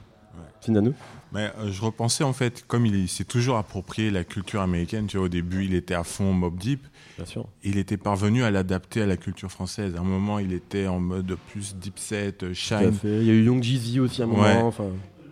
Finanou. 0.60 0.94
Mais 1.32 1.50
euh, 1.58 1.70
je 1.70 1.80
repensais 1.82 2.24
en 2.24 2.32
fait, 2.32 2.64
comme 2.66 2.86
il, 2.86 2.94
est- 2.94 3.00
il 3.02 3.08
s'est 3.08 3.24
toujours 3.24 3.56
approprié 3.56 4.10
la 4.10 4.24
culture 4.24 4.60
américaine, 4.62 5.06
tu 5.06 5.16
vois, 5.16 5.26
au 5.26 5.28
début 5.28 5.64
il 5.64 5.74
était 5.74 5.94
à 5.94 6.02
fond 6.04 6.32
Mob 6.32 6.58
Deep, 6.58 6.84
Bien 7.16 7.26
sûr. 7.26 7.46
il 7.62 7.78
était 7.78 7.96
parvenu 7.96 8.42
à 8.42 8.50
l'adapter 8.50 9.02
à 9.02 9.06
la 9.06 9.16
culture 9.16 9.50
française. 9.50 9.94
À 9.96 10.00
un 10.00 10.04
moment 10.04 10.38
il 10.38 10.52
était 10.52 10.86
en 10.88 10.98
mode 11.00 11.36
plus 11.52 11.76
Deep 11.76 11.98
Set, 11.98 12.42
euh, 12.42 12.52
Shine. 12.54 12.92
Il 13.04 13.22
y 13.24 13.30
a 13.30 13.34
eu 13.34 13.44
Young 13.44 13.62
Jeezy 13.62 14.00
aussi 14.00 14.22
à 14.22 14.24
un 14.24 14.28
moment. 14.28 14.42
Ouais. 14.42 14.56
Enfin, 14.62 14.84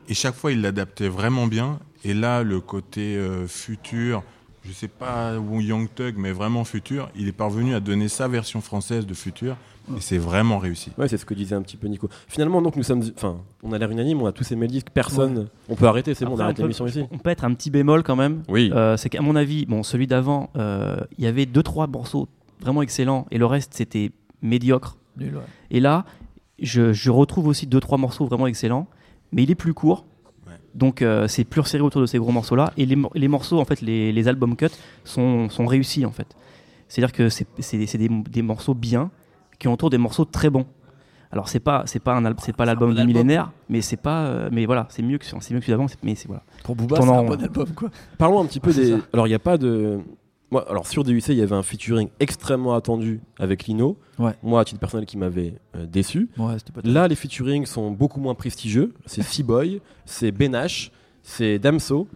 et 0.09 0.15
chaque 0.15 0.35
fois 0.37 0.53
il 0.53 0.61
l'adaptait 0.61 1.09
vraiment 1.09 1.47
bien. 1.47 1.81
Et 2.05 2.15
là 2.15 2.43
le 2.45 2.61
côté 2.61 3.17
euh, 3.17 3.49
futur, 3.49 4.23
je 4.65 4.73
sais 4.73 4.87
pas 4.89 5.37
où 5.39 5.61
Young 5.61 5.89
Thug, 5.95 6.15
mais 6.17 6.31
vraiment 6.31 6.63
futur, 6.65 7.11
il 7.17 7.27
est 7.27 7.33
parvenu 7.33 7.75
à 7.75 7.81
donner 7.81 8.09
sa 8.09 8.29
version 8.29 8.61
française 8.61 9.05
de 9.07 9.15
futur, 9.15 9.57
et 9.97 10.01
c'est 10.01 10.19
vraiment 10.19 10.59
réussi. 10.59 10.91
ouais, 10.99 11.09
c'est 11.09 11.17
ce 11.17 11.25
que 11.25 11.35
disait 11.35 11.55
un 11.55 11.63
petit 11.63 11.77
peu 11.77 11.87
Nico. 11.89 12.09
Finalement, 12.29 12.61
donc 12.63 12.77
nous 12.77 12.83
sommes, 12.83 13.03
enfin, 13.17 13.39
on 13.63 13.73
a 13.73 13.79
l'air 13.79 13.91
unanime, 13.91 14.21
on 14.23 14.27
a 14.27 14.33
tous 14.33 14.51
aimé 14.53 14.67
le 14.67 14.73
disque, 14.73 14.89
personne. 14.93 15.49
On 15.69 15.75
peut 15.75 15.87
arrêter, 15.87 16.15
c'est 16.15 16.25
bon, 16.25 16.35
on 16.37 16.39
arrête 16.41 16.57
peut- 16.57 16.63
l'émission 16.63 16.87
ici. 16.87 17.05
On 17.11 17.19
peut 17.19 17.31
être 17.31 17.45
un 17.45 17.55
petit 17.55 17.71
bémol 17.71 18.03
quand 18.03 18.17
même. 18.17 18.43
Oui. 18.49 18.71
Euh, 18.75 18.97
c'est 18.97 19.09
qu'à 19.09 19.21
mon 19.23 19.37
avis, 19.37 19.67
bon, 19.67 19.83
celui 19.83 20.07
d'avant, 20.07 20.51
euh, 20.57 20.97
il 21.19 21.25
y 21.25 21.27
avait 21.27 21.47
deux 21.47 21.63
trois 21.63 21.87
morceaux 21.87 22.29
vraiment 22.61 22.83
excellents 22.83 23.27
et 23.31 23.39
le 23.39 23.47
reste 23.47 23.75
c'était 23.75 24.11
médiocre. 24.43 24.97
Nul, 25.17 25.37
ouais. 25.37 25.43
Et 25.71 25.81
là, 25.81 26.05
je, 26.61 26.93
je 26.93 27.11
retrouve 27.11 27.47
aussi 27.47 27.67
deux 27.67 27.81
trois 27.81 27.99
morceaux 27.99 28.27
vraiment 28.27 28.47
excellents, 28.47 28.87
mais 29.33 29.43
il 29.45 29.51
est 29.51 29.55
plus 29.57 29.75
court. 29.75 30.05
Ouais. 30.47 30.53
Donc 30.75 31.03
euh, 31.03 31.29
c'est 31.29 31.45
plus 31.45 31.63
serré 31.65 31.83
autour 31.83 32.01
de 32.01 32.07
ces 32.07 32.19
gros 32.19 32.33
morceaux 32.33 32.57
là 32.57 32.73
et 32.77 32.87
les, 32.87 32.97
mor- 32.97 33.13
les 33.15 33.29
morceaux 33.29 33.59
en 33.61 33.65
fait 33.65 33.81
les, 33.81 34.13
les 34.13 34.29
albums 34.29 34.57
cut 34.57 34.69
sont, 35.05 35.49
sont 35.51 35.67
réussis 35.67 36.05
en 36.07 36.11
fait. 36.13 36.27
C'est-à-dire 36.89 37.13
que 37.13 37.29
c'est 37.29 37.47
c'est- 37.59 37.85
c'est 37.87 37.99
des, 37.99 38.09
des 38.09 38.43
morceaux 38.43 38.75
bien 38.75 39.11
qui 39.59 39.69
entourent 39.69 39.91
des 39.91 39.99
morceaux 39.99 40.25
très 40.25 40.51
bons. 40.51 40.67
Alors 41.31 41.49
c'est 41.49 41.61
pas 41.61 41.83
c'est 41.87 41.99
pas 41.99 42.15
un 42.17 42.35
c'est 42.39 42.57
pas 42.57 42.65
l'album 42.65 42.95
du 42.95 43.01
album. 43.01 43.07
millénaire, 43.07 43.53
mais 43.69 43.83
c'est 43.83 43.99
pas 43.99 44.27
euh, 44.27 44.49
mais 44.51 44.65
voilà 44.65 44.87
c'est 44.89 45.03
mieux 45.03 45.19
que 45.19 45.27
c'est 45.27 45.35
mieux 45.35 45.61
que 45.61 45.67
celui 45.67 45.73
d'avant, 45.73 45.87
mais 46.03 46.15
c'est 46.15 46.27
voilà. 46.27 46.43
Pour 46.65 46.75
Booba, 46.75 46.97
c'est 46.97 47.03
un 47.03 47.23
bon 47.23 47.43
album, 47.43 47.69
quoi. 47.75 47.91
Parlons 48.17 48.41
un 48.41 48.47
petit 48.47 48.61
peu 48.61 48.73
C'est 48.73 48.83
des. 48.83 48.91
ça. 48.93 48.99
Alors, 49.13 49.27
il 49.27 49.31
n'y 49.31 49.35
a 49.37 49.39
pas 49.41 49.59
de. 49.59 49.99
Moi, 50.51 50.65
alors 50.71 50.87
sur 50.87 51.05
DUC, 51.05 51.29
il 51.29 51.35
y 51.35 51.43
avait 51.43 51.55
un 51.55 51.63
featuring 51.63 52.09
extrêmement 52.21 52.75
attendu 52.75 53.21
avec 53.39 53.67
Lino. 53.67 53.99
Ouais. 54.19 54.33
Moi, 54.43 54.63
à 54.63 54.65
titre 54.65 54.81
personnel, 54.81 55.05
qui 55.05 55.19
m'avait 55.19 55.55
euh, 55.77 55.85
déçu. 55.85 56.31
Ouais, 56.39 56.55
c'était 56.59 56.73
pas 56.73 56.81
Là, 56.85 57.07
les 57.07 57.15
featurings 57.15 57.67
sont 57.67 57.91
beaucoup 57.91 58.21
moins 58.21 58.35
prestigieux. 58.35 58.95
C'est 59.05 59.23
C-Boy, 59.23 59.83
c'est 60.07 60.33
Benash, 60.33 60.91
c'est 61.23 61.59
Damso. 61.59 62.09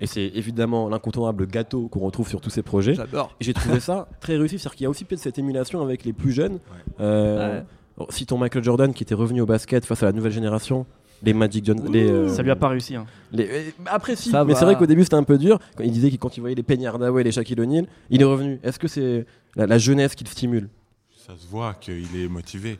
Et 0.00 0.06
c'est 0.06 0.24
évidemment 0.34 0.88
l'incontournable 0.88 1.46
gâteau 1.46 1.88
qu'on 1.88 2.00
retrouve 2.00 2.28
sur 2.28 2.40
tous 2.40 2.50
ces 2.50 2.62
projets. 2.62 2.94
J'adore. 2.94 3.36
J'ai 3.40 3.52
trouvé 3.52 3.80
ça 3.80 4.08
très 4.20 4.36
réussi. 4.36 4.58
C'est-à-dire 4.58 4.76
qu'il 4.76 4.84
y 4.84 4.86
a 4.86 4.90
aussi 4.90 5.04
peut-être 5.04 5.20
cette 5.20 5.38
émulation 5.38 5.82
avec 5.82 6.04
les 6.04 6.12
plus 6.14 6.32
jeunes. 6.32 6.58
Euh, 7.00 7.60
Citons 8.08 8.38
Michael 8.38 8.64
Jordan 8.64 8.94
qui 8.94 9.02
était 9.02 9.14
revenu 9.14 9.42
au 9.42 9.46
basket 9.46 9.84
face 9.84 10.02
à 10.02 10.06
la 10.06 10.12
nouvelle 10.12 10.32
génération. 10.32 10.86
Les 11.22 11.34
Magic 11.34 11.66
Johnson. 11.66 11.84
Les, 11.92 12.10
euh, 12.10 12.28
Ça 12.28 12.42
lui 12.42 12.50
a 12.50 12.56
pas 12.56 12.68
réussi. 12.68 12.96
hein. 12.96 13.04
les- 13.30 13.46
euh, 13.46 13.70
Après, 13.84 14.16
si. 14.16 14.30
Ça 14.30 14.42
mais 14.46 14.54
c'est 14.54 14.64
vrai 14.64 14.76
qu'au 14.78 14.86
début, 14.86 15.02
c'était 15.02 15.16
un 15.16 15.22
peu 15.22 15.36
dur. 15.36 15.58
Quand 15.76 15.84
il 15.84 15.92
disait 15.92 16.10
que 16.10 16.16
quand 16.16 16.34
il 16.38 16.40
voyait 16.40 16.54
les 16.56 16.62
Penny 16.62 16.86
Hardaway 16.86 17.20
et 17.20 17.24
les 17.24 17.32
Shaquille 17.32 17.60
O'Neal, 17.60 17.86
il 18.08 18.22
est 18.22 18.24
revenu. 18.24 18.58
Est-ce 18.62 18.78
que 18.78 18.88
c'est 18.88 19.26
la, 19.54 19.66
la 19.66 19.76
jeunesse 19.76 20.14
qui 20.14 20.24
le 20.24 20.30
stimule? 20.30 20.70
Ça 21.14 21.34
se 21.36 21.46
voit 21.46 21.74
qu'il 21.74 22.16
est 22.16 22.26
motivé. 22.28 22.78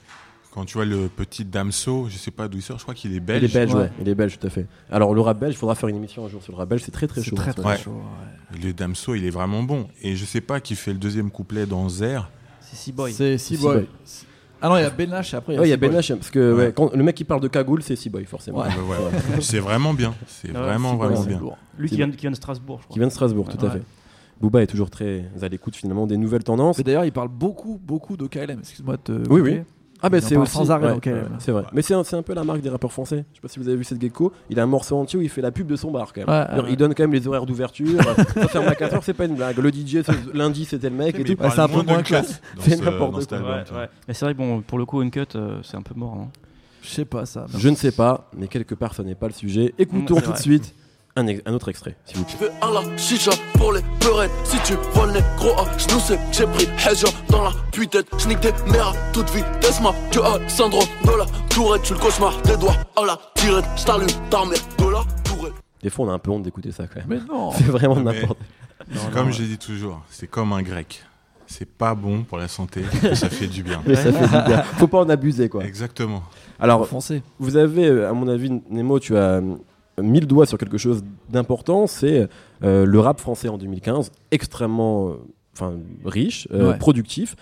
Quand 0.52 0.64
tu 0.64 0.74
vois 0.74 0.84
le 0.84 1.08
petit 1.08 1.44
Damso, 1.44 2.08
je 2.08 2.16
sais 2.18 2.32
pas 2.32 2.48
d'où 2.48 2.58
il 2.58 2.62
sort, 2.62 2.76
je 2.78 2.82
crois 2.82 2.94
qu'il 2.94 3.12
est 3.12 3.16
Il 3.16 3.20
belge. 3.20 3.44
est 3.44 3.54
belge, 3.54 3.72
ouais. 3.74 3.82
ouais. 3.82 3.90
Il 4.00 4.08
est 4.08 4.14
belge, 4.16 4.36
tout 4.38 4.46
à 4.46 4.50
fait. 4.50 4.66
Alors, 4.90 5.14
le 5.14 5.20
rap 5.20 5.38
belge, 5.38 5.54
il 5.54 5.56
faudra 5.56 5.76
faire 5.76 5.88
une 5.88 5.94
émission 5.96 6.24
un 6.24 6.28
jour 6.28 6.42
sur 6.42 6.52
le 6.52 6.58
rap 6.58 6.68
belge. 6.68 6.82
C'est 6.84 6.90
très 6.90 7.06
très 7.06 7.22
chaud. 7.22 7.36
très 7.36 7.52
très 7.52 7.64
Ouais. 7.68 7.78
chaud. 7.78 7.92
ouais. 7.92 8.60
Le 8.64 8.72
Damso, 8.72 9.14
il 9.14 9.24
est 9.24 9.30
vraiment 9.30 9.62
bon. 9.62 9.86
Et 10.02 10.16
je 10.16 10.24
sais 10.24 10.40
pas 10.40 10.58
qui 10.58 10.74
fait 10.74 10.92
le 10.92 10.98
deuxième 10.98 11.30
couplet 11.30 11.66
dans 11.66 11.88
Zer. 11.88 12.28
C'est 12.60 12.74
C-Boy. 12.76 13.12
C'est 13.12 13.38
C-Boy. 13.38 13.86
Ah 14.62 14.68
non, 14.68 14.76
il 14.76 14.82
y 14.82 14.84
a 14.84 14.90
Ben 14.90 15.08
H 15.10 15.34
après 15.36 15.56
Ouais, 15.58 15.66
il 15.68 15.70
y 15.70 15.72
a. 15.72 15.76
Ben 15.76 15.90
H, 15.92 16.14
parce 16.16 16.30
que 16.30 16.52
Ouais. 16.52 16.64
ouais, 16.66 16.72
quand 16.76 16.92
le 16.94 17.02
mec 17.02 17.14
qui 17.14 17.24
parle 17.24 17.40
de 17.40 17.48
cagoule, 17.48 17.82
c'est 17.82 17.94
C-Boy, 17.96 18.24
forcément. 18.26 18.58
Ouais. 18.58 18.68
C'est 19.40 19.60
vraiment 19.60 19.94
bien. 19.94 20.14
C'est 20.26 20.48
Ah 20.54 20.58
ouais, 20.60 20.66
vraiment, 20.66 20.96
vraiment 20.96 21.22
bien. 21.22 21.40
Lui 21.78 21.88
qui 21.88 21.96
vient, 21.96 22.10
qui 22.10 22.16
vient 22.22 22.30
de 22.30 22.36
Strasbourg, 22.36 22.78
je 22.80 22.84
crois. 22.86 22.92
Qui 22.94 22.98
vient 22.98 23.08
de 23.08 23.12
Strasbourg, 23.12 23.48
tout 23.48 23.64
à 23.64 23.70
fait. 23.70 23.82
Booba 24.40 24.62
est 24.62 24.66
toujours 24.66 24.90
très 24.90 25.24
à 25.40 25.48
l'écoute 25.48 25.76
finalement 25.76 26.06
des 26.06 26.16
nouvelles 26.16 26.44
tendances. 26.44 26.78
Et 26.78 26.82
d'ailleurs, 26.82 27.04
il 27.04 27.12
parle 27.12 27.28
beaucoup, 27.28 27.78
beaucoup 27.82 28.16
de 28.16 28.26
KLM. 28.26 28.58
Excuse-moi 28.60 28.96
de 28.96 29.02
te 29.02 29.28
Oui, 29.30 29.40
oui. 29.40 29.60
Ah 30.02 30.08
bah 30.08 30.18
Il 30.18 30.24
en 30.24 30.28
c'est 30.28 30.36
aussi 30.36 30.52
sans 30.52 30.70
arrêt, 30.70 30.92
ouais, 30.92 31.00
c'est 31.38 31.52
vrai. 31.52 31.64
Mais 31.72 31.82
c'est 31.82 31.94
un, 31.94 32.04
c'est 32.04 32.16
un 32.16 32.22
peu 32.22 32.32
la 32.34 32.42
marque 32.44 32.60
des 32.60 32.70
rappeurs 32.70 32.92
français. 32.92 33.24
Je 33.32 33.36
sais 33.36 33.40
pas 33.42 33.48
si 33.48 33.58
vous 33.58 33.68
avez 33.68 33.76
vu 33.76 33.84
cette 33.84 34.00
gecko. 34.00 34.32
Il 34.48 34.58
a 34.58 34.62
un 34.62 34.66
morceau 34.66 34.96
entier 34.96 35.18
où 35.18 35.22
il 35.22 35.28
fait 35.28 35.42
la 35.42 35.50
pub 35.50 35.66
de 35.66 35.76
son 35.76 35.90
bar 35.90 36.12
quand 36.12 36.20
même. 36.22 36.28
Ouais, 36.30 36.34
Alors, 36.48 36.64
ouais. 36.64 36.70
Il 36.72 36.76
donne 36.76 36.94
quand 36.94 37.02
même 37.02 37.12
les 37.12 37.26
horaires 37.26 37.44
d'ouverture. 37.46 38.02
ça 38.34 38.48
ferme 38.48 38.66
à 38.68 38.74
4 38.74 38.94
heures, 38.94 39.04
c'est 39.04 39.12
pas 39.14 39.26
une 39.26 39.34
blague. 39.34 39.58
Le 39.58 39.70
DJ 39.70 40.02
c'est- 40.04 40.34
lundi 40.34 40.64
c'était 40.64 40.88
le 40.90 40.96
mec 40.96 41.16
c'est 41.50 41.58
un 41.58 41.68
peu 41.68 41.82
moins 41.82 42.02
classe. 42.02 42.40
dans 42.56 42.62
Fait 42.62 42.76
ce- 42.76 42.84
n'importe 42.84 43.26
quoi. 43.28 43.64
Mais 44.08 44.14
c'est 44.14 44.24
vrai, 44.24 44.34
bon, 44.34 44.62
pour 44.62 44.78
le 44.78 44.84
coup, 44.86 45.00
Uncut, 45.00 45.24
euh, 45.36 45.60
c'est 45.62 45.76
un 45.76 45.82
peu 45.82 45.94
mort. 45.94 46.16
non 46.16 46.28
Je 46.82 46.88
sais 46.88 47.04
pas 47.04 47.26
ça. 47.26 47.46
Je 47.56 47.68
ne 47.68 47.74
sais 47.76 47.92
pas, 47.92 48.28
mais 48.36 48.48
quelque 48.48 48.74
part 48.74 48.94
ça 48.94 49.02
n'est 49.02 49.14
pas 49.14 49.26
le 49.28 49.34
sujet. 49.34 49.74
Écoutons 49.78 50.16
c'est 50.16 50.22
tout 50.22 50.32
de 50.32 50.38
suite 50.38 50.74
un, 51.16 51.26
ex- 51.26 51.42
un 51.44 51.52
autre 51.54 51.68
extrait, 51.68 51.96
s'il 52.04 52.18
vous 52.18 52.24
plaît. 52.24 52.34
Je 52.40 52.44
fais 52.46 52.52
un 52.62 52.70
la 52.72 52.96
chicha 52.96 53.30
pour 53.54 53.72
les 53.72 53.80
peurettes 54.00 54.30
Si 54.44 54.56
tu 54.64 54.74
vois 54.92 55.06
le 55.06 55.14
négro 55.14 55.50
à 55.58 55.64
genoux 55.78 56.00
c'est 56.00 56.16
que 56.16 56.22
j'ai 56.32 56.46
pris 56.46 56.64
Hedja 56.86 57.08
dans 57.28 57.42
la 57.42 57.50
putain 57.72 58.00
Je 58.18 58.28
nique 58.28 58.40
des 58.40 58.52
mères 58.70 58.88
à 58.88 58.92
toute 59.12 59.28
vitesse 59.30 59.80
ma 59.80 59.92
Tu 60.10 60.20
as 60.20 60.38
le 60.38 60.48
syndrome 60.48 60.86
de 61.04 61.10
la 61.18 61.26
tourette 61.48 61.82
Tu 61.82 61.94
le 61.94 61.98
cauchemar 61.98 62.40
des 62.42 62.56
doigts 62.56 62.76
à 62.96 63.04
la 63.04 63.18
tirette 63.34 63.64
Je 63.76 63.84
t'allume 63.84 64.06
ta 64.30 64.44
mère 64.44 64.58
de 64.78 64.84
la 64.92 65.02
tourette 65.24 65.52
Des 65.82 65.90
fois 65.90 66.06
on 66.06 66.10
a 66.10 66.12
un 66.12 66.18
peu 66.18 66.30
honte 66.30 66.42
d'écouter 66.44 66.70
ça 66.72 66.84
quand 66.86 67.00
même. 67.06 67.06
Mais 67.08 67.32
non. 67.34 67.50
C'est 67.56 67.64
vraiment 67.64 67.96
n'importe 67.96 68.38
C'est 68.92 69.10
comme 69.10 69.32
je 69.32 69.42
dis 69.42 69.58
toujours, 69.58 70.00
c'est 70.10 70.26
comme 70.28 70.52
un 70.52 70.62
grec. 70.62 71.02
C'est 71.46 71.68
pas 71.68 71.96
bon 71.96 72.22
pour 72.22 72.38
la 72.38 72.46
santé, 72.46 72.84
mais 73.02 73.16
ça 73.16 73.28
fait 73.28 73.48
du 73.48 73.64
bien. 73.64 73.82
Mais 73.86 73.96
ça 73.96 74.12
fait 74.12 74.26
du 74.38 74.44
bien. 74.48 74.62
Faut 74.78 74.86
pas 74.86 74.98
en 75.00 75.08
abuser 75.08 75.48
quoi. 75.48 75.64
Exactement. 75.64 76.22
Alors 76.60 76.86
Foncé. 76.86 77.22
Vous 77.40 77.56
avez, 77.56 78.04
à 78.04 78.12
mon 78.12 78.28
avis, 78.28 78.50
Nemo, 78.70 79.00
tu 79.00 79.16
as 79.16 79.40
mis 80.02 80.20
le 80.20 80.26
doigt 80.26 80.46
sur 80.46 80.58
quelque 80.58 80.78
chose 80.78 81.02
d'important, 81.28 81.86
c'est 81.86 82.28
euh, 82.62 82.84
le 82.84 83.00
rap 83.00 83.20
français 83.20 83.48
en 83.48 83.58
2015, 83.58 84.10
extrêmement 84.30 85.08
euh, 85.10 85.12
enfin, 85.54 85.74
riche, 86.04 86.48
euh, 86.52 86.72
Ouais. 86.72 86.78
productif. 86.78 87.36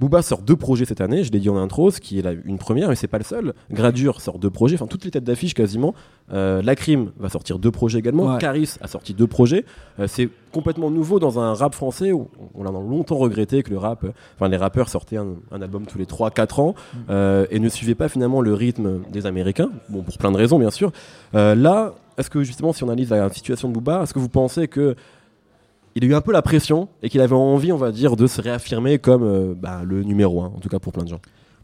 Booba 0.00 0.22
sort 0.22 0.42
deux 0.42 0.56
projets 0.56 0.84
cette 0.84 1.00
année, 1.00 1.22
je 1.22 1.30
l'ai 1.30 1.38
dit 1.38 1.48
en 1.48 1.56
intro, 1.56 1.90
ce 1.92 2.00
qui 2.00 2.18
est 2.18 2.22
la- 2.22 2.32
une 2.32 2.58
première, 2.58 2.88
mais 2.88 2.96
c'est 2.96 3.06
pas 3.06 3.18
le 3.18 3.24
seul. 3.24 3.54
Gradure 3.70 4.20
sort 4.20 4.38
deux 4.40 4.50
projets, 4.50 4.74
enfin 4.74 4.86
toutes 4.88 5.04
les 5.04 5.10
têtes 5.12 5.22
d'affiche 5.24 5.54
quasiment. 5.54 5.94
Euh, 6.32 6.62
Lacrim 6.62 7.12
va 7.18 7.28
sortir 7.28 7.58
deux 7.60 7.70
projets 7.70 8.00
également. 8.00 8.32
Ouais. 8.32 8.38
Caris 8.40 8.74
a 8.80 8.88
sorti 8.88 9.14
deux 9.14 9.28
projets. 9.28 9.64
Euh, 10.00 10.06
c'est 10.08 10.28
complètement 10.52 10.90
nouveau 10.90 11.20
dans 11.20 11.38
un 11.38 11.54
rap 11.54 11.74
français 11.74 12.10
où 12.12 12.28
on 12.54 12.66
a 12.66 12.70
longtemps 12.72 13.16
regretté 13.18 13.62
que 13.62 13.70
le 13.70 13.78
rap, 13.78 14.02
euh, 14.04 14.10
enfin 14.36 14.48
les 14.48 14.56
rappeurs 14.56 14.88
sortaient 14.88 15.16
un, 15.16 15.34
un 15.52 15.62
album 15.62 15.86
tous 15.86 15.98
les 15.98 16.06
3-4 16.06 16.60
ans 16.60 16.74
euh, 17.10 17.46
et 17.50 17.60
ne 17.60 17.68
suivaient 17.68 17.94
pas 17.94 18.08
finalement 18.08 18.40
le 18.40 18.52
rythme 18.52 19.00
des 19.12 19.26
Américains. 19.26 19.70
Bon, 19.90 20.02
pour 20.02 20.18
plein 20.18 20.32
de 20.32 20.36
raisons 20.36 20.58
bien 20.58 20.70
sûr. 20.70 20.90
Là, 21.32 21.94
est-ce 22.18 22.30
que 22.30 22.42
justement, 22.42 22.72
si 22.72 22.82
on 22.84 22.88
analyse 22.88 23.10
la 23.10 23.28
situation 23.32 23.68
de 23.68 23.74
Booba, 23.74 24.02
est-ce 24.02 24.14
que 24.14 24.18
vous 24.20 24.28
pensez 24.28 24.68
que 24.68 24.94
il 25.96 26.04
a 26.04 26.06
eu 26.06 26.14
un 26.14 26.20
peu 26.20 26.32
la 26.32 26.42
pression 26.42 26.88
et 27.02 27.08
qu'il 27.08 27.20
avait 27.20 27.34
envie, 27.34 27.72
on 27.72 27.76
va 27.76 27.92
dire, 27.92 28.16
de 28.16 28.26
se 28.26 28.40
réaffirmer 28.40 28.98
comme 28.98 29.22
euh, 29.22 29.54
bah, 29.56 29.82
le 29.84 30.02
numéro 30.02 30.42
un, 30.42 30.46
en 30.46 30.58
tout 30.60 30.68
cas 30.68 30.78
pour 30.78 30.92
plein 30.92 31.04
de 31.04 31.08
gens. 31.08 31.20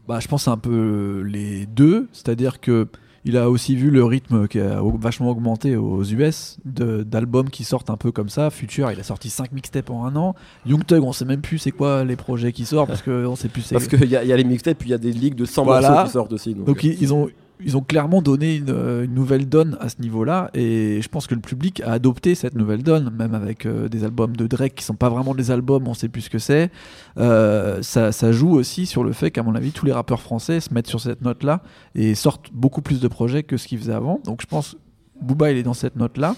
Bah, 0.07 0.19
je 0.19 0.27
pense 0.27 0.47
un 0.47 0.57
peu 0.57 1.21
les 1.27 1.65
deux, 1.65 2.07
c'est-à-dire 2.11 2.59
que 2.59 2.87
il 3.23 3.37
a 3.37 3.51
aussi 3.51 3.75
vu 3.75 3.91
le 3.91 4.03
rythme 4.03 4.47
qui 4.47 4.59
a 4.59 4.81
vachement 4.99 5.29
augmenté 5.29 5.75
aux 5.75 6.03
US 6.03 6.57
de- 6.65 7.03
d'albums 7.03 7.51
qui 7.51 7.63
sortent 7.63 7.91
un 7.91 7.95
peu 7.95 8.11
comme 8.11 8.29
ça. 8.29 8.49
Future, 8.49 8.91
il 8.91 8.99
a 8.99 9.03
sorti 9.03 9.29
5 9.29 9.51
mixtapes 9.51 9.91
en 9.91 10.05
un 10.05 10.15
an. 10.15 10.33
Young 10.65 10.83
Thug, 10.83 11.03
on 11.03 11.13
sait 11.13 11.25
même 11.25 11.41
plus 11.41 11.59
c'est 11.59 11.69
quoi 11.69 12.03
les 12.03 12.15
projets 12.15 12.51
qui 12.51 12.65
sortent 12.65 12.87
parce 12.87 13.03
qu'on 13.03 13.35
sait 13.35 13.47
plus 13.47 13.61
c'est 13.61 13.75
Parce 13.75 13.87
qu'il 13.87 14.05
y, 14.05 14.13
y 14.13 14.15
a 14.15 14.35
les 14.35 14.43
mixtapes, 14.43 14.79
puis 14.79 14.89
il 14.89 14.91
y 14.91 14.95
a 14.95 14.97
des 14.97 15.11
ligues 15.11 15.35
de 15.35 15.45
100 15.45 15.65
Voilà. 15.65 15.87
morceaux 15.91 16.05
qui 16.07 16.11
sortent 16.13 16.33
aussi. 16.33 16.55
Donc, 16.55 16.65
Donc 16.65 16.77
euh, 16.83 16.87
ils, 16.87 16.99
ils 17.03 17.13
ont 17.13 17.29
ils 17.63 17.77
ont 17.77 17.81
clairement 17.81 18.21
donné 18.21 18.55
une, 18.55 18.69
euh, 18.69 19.05
une 19.05 19.13
nouvelle 19.13 19.47
donne 19.47 19.77
à 19.79 19.89
ce 19.89 20.01
niveau-là 20.01 20.49
et 20.53 20.99
je 21.01 21.07
pense 21.09 21.27
que 21.27 21.35
le 21.35 21.41
public 21.41 21.81
a 21.81 21.93
adopté 21.93 22.35
cette 22.35 22.55
nouvelle 22.55 22.83
donne 22.83 23.11
même 23.17 23.33
avec 23.33 23.65
euh, 23.65 23.87
des 23.87 24.03
albums 24.03 24.35
de 24.35 24.47
Drake 24.47 24.75
qui 24.75 24.83
sont 24.83 24.95
pas 24.95 25.09
vraiment 25.09 25.33
des 25.35 25.51
albums 25.51 25.87
on 25.87 25.93
sait 25.93 26.09
plus 26.09 26.21
ce 26.21 26.29
que 26.29 26.39
c'est. 26.39 26.71
Euh, 27.17 27.81
ça, 27.81 28.11
ça 28.11 28.31
joue 28.31 28.51
aussi 28.51 28.85
sur 28.85 29.03
le 29.03 29.13
fait 29.13 29.31
qu'à 29.31 29.43
mon 29.43 29.55
avis 29.55 29.71
tous 29.71 29.85
les 29.85 29.93
rappeurs 29.93 30.21
français 30.21 30.59
se 30.59 30.73
mettent 30.73 30.87
sur 30.87 30.99
cette 30.99 31.21
note-là 31.21 31.61
et 31.95 32.15
sortent 32.15 32.51
beaucoup 32.53 32.81
plus 32.81 32.99
de 32.99 33.07
projets 33.07 33.43
que 33.43 33.57
ce 33.57 33.67
qu'ils 33.67 33.79
faisaient 33.79 33.93
avant. 33.93 34.19
Donc 34.25 34.41
je 34.41 34.47
pense 34.47 34.77
Booba 35.21 35.51
il 35.51 35.57
est 35.57 35.63
dans 35.63 35.73
cette 35.73 35.95
note-là 35.95 36.35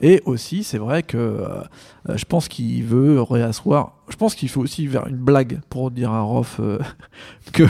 et 0.00 0.22
aussi 0.24 0.64
c'est 0.64 0.78
vrai 0.78 1.02
que 1.02 1.16
euh, 1.16 1.48
euh, 2.08 2.16
je 2.16 2.24
pense 2.24 2.48
qu'il 2.48 2.84
veut 2.84 3.20
réasseoir 3.22 3.96
je 4.08 4.16
pense 4.16 4.34
qu'il 4.34 4.48
faut 4.48 4.60
aussi 4.60 4.86
vers 4.86 5.06
une 5.08 5.16
blague 5.16 5.60
pour 5.68 5.90
dire 5.90 6.12
à 6.12 6.20
Rof 6.20 6.60
euh, 6.60 6.78
que 7.52 7.64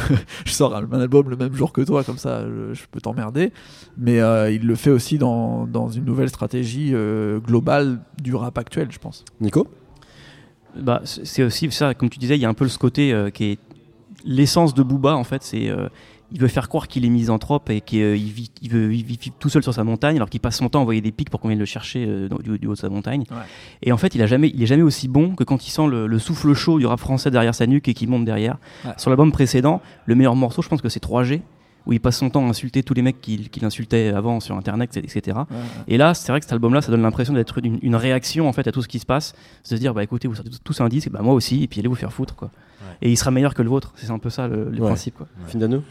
je 0.45 0.53
sors 0.53 0.75
un 0.75 1.01
album 1.01 1.31
le 1.31 1.37
même 1.37 1.55
jour 1.55 1.73
que 1.73 1.81
toi, 1.81 2.05
comme 2.05 2.19
ça 2.19 2.45
je, 2.47 2.75
je 2.75 2.83
peux 2.91 3.01
t'emmerder. 3.01 3.53
Mais 3.97 4.21
euh, 4.21 4.51
il 4.51 4.67
le 4.67 4.75
fait 4.75 4.91
aussi 4.91 5.19
dans, 5.19 5.67
dans 5.67 5.89
une 5.89 6.05
nouvelle 6.05 6.29
stratégie 6.29 6.91
euh, 6.93 7.39
globale 7.41 8.01
du 8.23 8.35
rap 8.35 8.59
actuel, 8.59 8.89
je 8.91 8.99
pense. 8.99 9.25
Nico? 9.41 9.67
Bah, 10.77 11.01
c'est 11.05 11.25
c'est 11.25 11.43
aussi 11.43 11.71
ça, 11.71 11.95
comme 11.95 12.11
tu 12.11 12.19
disais, 12.19 12.37
il 12.37 12.43
y 12.43 12.45
a 12.45 12.49
un 12.51 12.55
peu 12.55 12.69
ce 12.69 12.79
côté 12.79 13.13
euh, 13.13 13.31
qui 13.31 13.53
est 13.53 13.59
l'essence 14.25 14.75
de 14.75 14.83
Booba 14.83 15.17
en 15.17 15.25
fait, 15.25 15.43
c'est 15.43 15.71
euh, 15.71 15.89
il 16.33 16.41
veut 16.41 16.49
faire 16.49 16.69
croire 16.69 16.89
qu'il 16.89 17.05
est 17.05 17.09
misanthrope 17.09 17.71
et 17.71 17.81
qu'il 17.81 18.03
euh, 18.03 18.15
vit, 18.15 18.51
il 18.63 18.71
veut 18.71 18.93
il 18.95 19.05
vit 19.05 19.19
tout 19.39 19.49
seul 19.49 19.63
sur 19.63 19.73
sa 19.73 19.85
montagne, 19.85 20.17
alors 20.17 20.29
qu'il 20.29 20.41
passe 20.41 20.57
son 20.57 20.69
temps 20.69 20.81
à 20.81 20.83
envoyer 20.83 21.01
des 21.01 21.13
pics 21.13 21.31
pour 21.31 21.41
qu'on 21.41 21.49
vienne 21.49 21.59
le 21.61 21.65
chercher 21.65 22.05
euh, 22.07 22.29
dans- 22.29 22.39
du, 22.39 22.59
du 22.59 22.67
haut 22.67 22.75
de 22.75 22.79
sa 22.79 22.89
montagne. 22.89 23.25
Ouais. 23.31 23.37
Et 23.83 23.93
en 23.93 23.97
fait, 23.97 24.15
il 24.15 24.23
a 24.23 24.27
jamais, 24.27 24.51
il 24.55 24.63
est 24.63 24.67
jamais 24.67 24.83
aussi 24.83 25.07
bon 25.09 25.35
que 25.37 25.45
quand 25.45 25.67
il 25.67 25.71
sent 25.71 25.87
le, 25.89 26.07
le 26.07 26.19
souffle 26.19 26.53
chaud 26.55 26.79
du 26.79 26.87
rap 26.87 26.99
français 26.99 27.31
derrière 27.31 27.55
sa 27.55 27.67
nuque 27.67 27.89
et 27.89 27.95
qu'il 27.95 28.09
monte 28.09 28.25
derrière. 28.25 28.59
Ouais. 28.85 28.93
Sur 28.97 29.11
l'album 29.11 29.31
précédent, 29.31 29.81
le 30.07 30.15
meilleur 30.17 30.35
morceau, 30.37 30.63
je 30.63 30.69
pense 30.69 30.83
que 30.83 30.89
c'est 30.89 31.03
3G, 31.03 31.43
où 31.87 31.93
il 31.93 32.01
passe 32.01 32.17
son 32.19 32.31
temps 32.31 32.45
à 32.45 32.49
insulter 32.49 32.83
tous 32.83 32.95
les 32.95 33.03
mecs 33.03 33.21
qu'il 33.21 33.65
insultait 33.65 34.09
avant 34.09 34.41
sur 34.41 34.57
Internet, 34.57 34.97
etc. 34.97 35.39
Et 35.87 35.97
là, 35.97 36.15
c'est 36.15 36.33
vrai 36.33 36.41
que 36.41 36.45
cet 36.47 36.53
album-là, 36.53 36.83
ça 36.83 36.91
donne 36.91 37.03
l'impression 37.03 37.33
d'être 37.33 37.65
une, 37.65 37.79
une 37.81 37.95
réaction 37.95 38.49
en 38.49 38.53
fait 38.53 38.67
à 38.67 38.73
tout 38.73 38.83
ce 38.83 38.89
qui 38.89 38.99
se 38.99 39.07
passe, 39.07 39.35
se 39.63 39.77
dire 39.77 39.95
bah 39.95 40.03
écoutez, 40.03 40.27
vous 40.27 40.35
sortez 40.35 40.51
tous 40.65 40.81
un 40.81 40.89
disque, 40.89 41.11
bah 41.11 41.21
moi 41.23 41.33
aussi, 41.35 41.63
et 41.63 41.69
puis 41.69 41.79
allez 41.79 41.89
vous 41.89 41.95
faire 41.95 42.13
foutre 42.13 42.35
quoi. 42.35 42.51
Et 43.03 43.11
il 43.13 43.17
sera 43.17 43.31
meilleur 43.31 43.55
que 43.55 43.63
le 43.63 43.69
vôtre, 43.69 43.93
c'est 43.95 44.11
un 44.11 44.19
peu 44.19 44.31
ça 44.31 44.49
le, 44.49 44.69
le 44.69 44.79
principe 44.79 45.15
quoi. 45.17 45.29
Findano? 45.47 45.85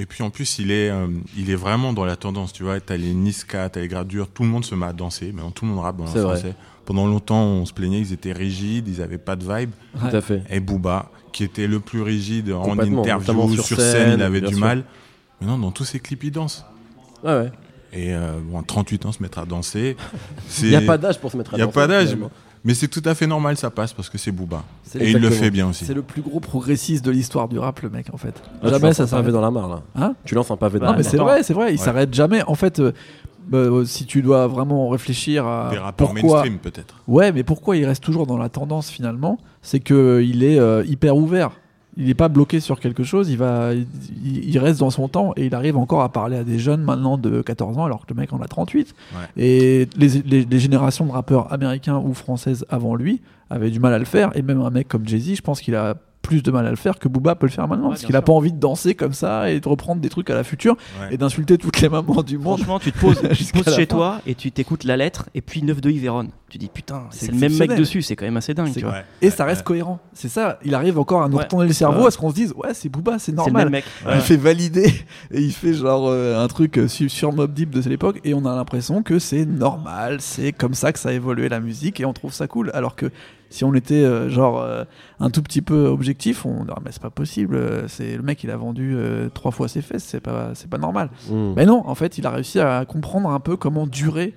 Et 0.00 0.06
puis 0.06 0.22
en 0.22 0.30
plus, 0.30 0.60
il 0.60 0.70
est, 0.70 0.90
euh, 0.90 1.08
il 1.36 1.50
est 1.50 1.56
vraiment 1.56 1.92
dans 1.92 2.04
la 2.04 2.14
tendance, 2.14 2.52
tu 2.52 2.62
vois. 2.62 2.78
T'as 2.78 2.96
les 2.96 3.12
Niska, 3.14 3.68
t'as 3.68 3.80
les 3.80 3.88
gradures, 3.88 4.28
tout 4.28 4.44
le 4.44 4.48
monde 4.48 4.64
se 4.64 4.76
met 4.76 4.86
à 4.86 4.92
danser. 4.92 5.32
Maintenant, 5.32 5.50
tout 5.50 5.64
le 5.64 5.72
monde 5.72 5.80
rappe 5.82 5.96
dans 5.96 6.04
le 6.04 6.10
vrai. 6.10 6.20
français. 6.20 6.54
Pendant 6.84 7.08
longtemps, 7.08 7.42
on 7.42 7.66
se 7.66 7.72
plaignait, 7.72 7.98
ils 7.98 8.12
étaient 8.12 8.32
rigides, 8.32 8.86
ils 8.86 9.02
avaient 9.02 9.18
pas 9.18 9.34
de 9.34 9.42
vibe. 9.42 9.70
Tout 9.98 10.16
à 10.16 10.20
fait. 10.20 10.42
Et 10.50 10.60
Booba, 10.60 11.10
qui 11.32 11.42
était 11.42 11.66
le 11.66 11.80
plus 11.80 12.00
rigide 12.00 12.52
en 12.52 12.78
interview, 12.78 13.54
sur 13.54 13.64
sur, 13.64 13.80
scène, 13.80 14.20
il 14.20 14.22
avait 14.22 14.40
du 14.40 14.54
sûr. 14.54 14.58
mal. 14.58 14.84
Maintenant, 15.40 15.58
dans 15.58 15.72
tous 15.72 15.84
ses 15.84 15.98
clips, 15.98 16.22
il 16.22 16.30
danse. 16.30 16.64
Ouais, 17.24 17.32
ouais. 17.32 17.52
Et 17.92 18.14
euh, 18.14 18.38
bon, 18.40 18.60
à 18.60 18.62
38 18.62 19.06
ans, 19.06 19.12
se 19.12 19.20
mettre 19.20 19.40
à 19.40 19.46
danser. 19.46 19.96
Il 20.62 20.68
n'y 20.68 20.76
a 20.76 20.80
pas 20.82 20.98
d'âge 20.98 21.18
pour 21.18 21.32
se 21.32 21.36
mettre 21.36 21.54
à 21.54 21.56
Il 21.56 21.60
y 21.60 21.62
a 21.62 21.66
danser, 21.66 21.74
pas 21.74 21.86
d'âge. 21.88 22.16
Mais 22.68 22.74
c'est 22.74 22.88
tout 22.88 23.00
à 23.06 23.14
fait 23.14 23.26
normal, 23.26 23.56
ça 23.56 23.70
passe 23.70 23.94
parce 23.94 24.10
que 24.10 24.18
c'est 24.18 24.30
Booba. 24.30 24.62
C'est 24.84 25.00
Et 25.00 25.10
il 25.12 25.16
le 25.16 25.30
fait 25.30 25.50
bien 25.50 25.66
aussi. 25.70 25.86
C'est 25.86 25.94
le 25.94 26.02
plus 26.02 26.20
gros 26.20 26.38
progressiste 26.38 27.02
de 27.02 27.10
l'histoire 27.10 27.48
du 27.48 27.58
rap, 27.58 27.80
le 27.80 27.88
mec, 27.88 28.08
en 28.12 28.18
fait. 28.18 28.34
Ah, 28.62 28.68
jamais 28.68 28.92
ça 28.92 29.06
s'arrête. 29.06 29.32
dans 29.32 29.40
la 29.40 29.50
mare 29.50 29.68
là. 29.70 29.82
Hein 29.96 30.14
tu 30.26 30.34
lances 30.34 30.50
un 30.50 30.56
pavé 30.58 30.78
dans 30.78 30.84
Bah, 30.84 30.92
non, 30.92 30.92
la 30.92 30.98
mais 30.98 31.02
mare. 31.02 31.10
c'est 31.10 31.16
vrai, 31.16 31.42
c'est 31.42 31.54
vrai, 31.54 31.68
il 31.72 31.78
Ouais. 31.78 31.84
s'arrête 31.86 32.12
jamais. 32.12 32.42
En 32.42 32.54
fait, 32.54 32.78
euh, 32.78 32.92
bah, 33.48 33.56
euh, 33.56 33.86
si 33.86 34.04
tu 34.04 34.20
dois 34.20 34.46
vraiment 34.48 34.90
réfléchir 34.90 35.46
à 35.46 35.70
Des 35.70 35.78
rappeurs 35.78 36.08
pourquoi, 36.12 36.42
mainstream, 36.42 36.58
peut-être. 36.58 36.96
Ouais, 37.08 37.32
mais 37.32 37.42
pourquoi 37.42 37.74
il 37.78 37.86
reste 37.86 38.04
toujours 38.04 38.26
dans 38.26 38.36
la 38.36 38.50
tendance 38.50 38.90
finalement 38.90 39.38
C'est 39.62 39.80
que 39.80 40.22
il 40.22 40.44
est 40.44 40.58
euh, 40.58 40.84
hyper 40.86 41.16
ouvert. 41.16 41.52
Il 42.00 42.06
n'est 42.06 42.14
pas 42.14 42.28
bloqué 42.28 42.60
sur 42.60 42.78
quelque 42.78 43.02
chose. 43.02 43.28
Il 43.28 43.38
va, 43.38 43.72
il, 43.74 44.48
il 44.48 44.58
reste 44.58 44.78
dans 44.78 44.90
son 44.90 45.08
temps 45.08 45.32
et 45.36 45.46
il 45.46 45.54
arrive 45.54 45.76
encore 45.76 46.02
à 46.02 46.10
parler 46.12 46.36
à 46.36 46.44
des 46.44 46.58
jeunes 46.58 46.82
maintenant 46.82 47.18
de 47.18 47.42
14 47.42 47.76
ans 47.76 47.84
alors 47.84 48.06
que 48.06 48.14
le 48.14 48.20
mec 48.20 48.32
en 48.32 48.40
a 48.40 48.46
38. 48.46 48.94
Ouais. 49.14 49.18
Et 49.42 49.88
les, 49.96 50.08
les- 50.22 50.44
les 50.44 50.58
générations 50.60 51.04
de 51.06 51.10
rappeurs 51.10 51.52
américains 51.52 51.98
ou 51.98 52.14
françaises 52.14 52.64
avant 52.68 52.94
lui 52.94 53.20
avaient 53.50 53.70
du 53.70 53.80
mal 53.80 53.92
à 53.94 53.98
le 53.98 54.04
faire. 54.04 54.30
Et 54.36 54.42
même 54.42 54.60
un 54.60 54.70
mec 54.70 54.86
comme 54.86 55.06
Jay 55.08 55.18
Z, 55.18 55.34
je 55.36 55.42
pense 55.42 55.60
qu'il 55.60 55.74
a 55.74 55.96
plus 56.28 56.42
de 56.42 56.50
mal 56.50 56.66
à 56.66 56.70
le 56.70 56.76
faire 56.76 56.98
que 56.98 57.08
Booba 57.08 57.34
peut 57.34 57.46
le 57.46 57.50
faire 57.52 57.66
maintenant 57.66 57.84
Ouais, 57.86 57.90
parce 57.92 58.02
qu'il 58.02 58.12
n'a 58.12 58.18
sûr. 58.18 58.24
pas 58.26 58.32
envie 58.34 58.52
de 58.52 58.58
danser 58.60 58.94
comme 58.94 59.14
ça 59.14 59.50
et 59.50 59.60
de 59.60 59.68
reprendre 59.68 60.00
des 60.02 60.10
trucs 60.10 60.28
à 60.28 60.34
la 60.34 60.44
future 60.44 60.76
Ouais. 61.00 61.14
et 61.14 61.16
d'insulter 61.16 61.56
toutes 61.56 61.80
les 61.80 61.88
mamans 61.88 62.22
du 62.22 62.36
monde. 62.36 62.58
Franchement, 62.58 62.78
tu 62.78 62.92
te 62.92 62.98
poses, 62.98 63.18
tu 63.22 63.28
te 63.28 63.34
Jusqu'à 63.34 63.58
poses 63.60 63.66
la 63.68 63.72
chez 63.72 63.86
fin. 63.86 63.96
toi 63.96 64.20
et 64.26 64.34
tu 64.34 64.52
t'écoutes 64.52 64.84
la 64.84 64.96
lettre 64.98 65.28
et 65.34 65.40
puis 65.40 65.62
9 65.62 65.80
de 65.80 65.90
Yveron. 65.90 66.28
Tu 66.50 66.58
dis 66.58 66.68
putain, 66.72 67.04
C'est 67.10 67.30
le 67.30 67.38
même 67.38 67.56
mec 67.56 67.74
dessus, 67.76 68.02
c'est 68.02 68.16
quand 68.16 68.24
même 68.26 68.36
assez 68.36 68.54
dingue. 68.54 68.68
C'est 68.72 68.80
Tu 68.80 68.84
vois. 68.86 68.94
Ouais. 68.94 69.04
Et 69.22 69.26
Ouais, 69.26 69.30
ça 69.30 69.44
reste 69.44 69.60
ouais. 69.60 69.64
cohérent. 69.64 69.98
C'est 70.12 70.28
ça. 70.28 70.58
Il 70.64 70.74
arrive 70.74 70.98
encore 70.98 71.22
à 71.22 71.28
nous 71.28 71.36
Ouais. 71.36 71.42
retourner 71.44 71.66
le 71.66 71.72
cerveau 71.72 72.02
Ouais. 72.02 72.06
à 72.08 72.10
ce 72.10 72.18
qu'on 72.18 72.30
se 72.30 72.34
dise 72.34 72.52
ouais 72.56 72.74
c'est 72.74 72.88
Booba, 72.88 73.18
c'est 73.18 73.32
le 73.32 73.36
normal. 73.36 73.64
même 73.64 73.72
mec. 73.72 73.84
Il 74.14 74.20
fait 74.20 74.36
valider 74.36 74.86
et 75.30 75.40
il 75.40 75.52
fait 75.52 75.72
genre 75.74 76.08
euh, 76.08 76.42
un 76.42 76.48
truc 76.48 76.78
euh, 76.78 76.88
sur, 76.88 77.10
sur 77.10 77.32
Mob 77.32 77.52
Deep 77.54 77.70
de 77.70 77.80
l'époque 77.88 78.20
et 78.24 78.34
on 78.34 78.44
a 78.46 78.54
l'impression 78.54 79.02
que 79.02 79.18
c'est 79.18 79.44
normal, 79.46 80.18
c'est 80.20 80.52
comme 80.52 80.74
ça 80.74 80.92
que 80.92 80.98
ça 80.98 81.08
a 81.08 81.12
évolué 81.12 81.48
la 81.48 81.60
musique 81.60 82.00
et 82.00 82.04
on 82.04 82.12
trouve 82.12 82.32
ça 82.34 82.46
cool. 82.46 82.70
Alors 82.74 82.96
que 82.96 83.10
si 83.50 83.64
on 83.64 83.74
était 83.74 83.94
euh, 84.04 84.28
genre 84.28 84.60
euh, 84.60 84.84
un 85.20 85.30
tout 85.30 85.42
petit 85.42 85.62
peu 85.62 85.86
objectif, 85.86 86.44
on 86.46 86.64
dirait 86.64 86.76
mais 86.84 86.92
c'est 86.92 87.02
pas 87.02 87.10
possible, 87.10 87.56
euh, 87.56 87.88
c'est 87.88 88.16
le 88.16 88.22
mec 88.22 88.42
il 88.44 88.50
a 88.50 88.56
vendu 88.56 88.94
euh, 88.94 89.28
trois 89.32 89.50
fois 89.50 89.68
ses 89.68 89.80
fesses, 89.82 90.04
c'est 90.04 90.20
pas 90.20 90.50
c'est 90.54 90.68
pas 90.68 90.78
normal. 90.78 91.10
Mm. 91.30 91.52
Mais 91.56 91.66
non, 91.66 91.82
en 91.86 91.94
fait, 91.94 92.18
il 92.18 92.26
a 92.26 92.30
réussi 92.30 92.60
à 92.60 92.84
comprendre 92.84 93.30
un 93.30 93.40
peu 93.40 93.56
comment 93.56 93.86
durer 93.86 94.34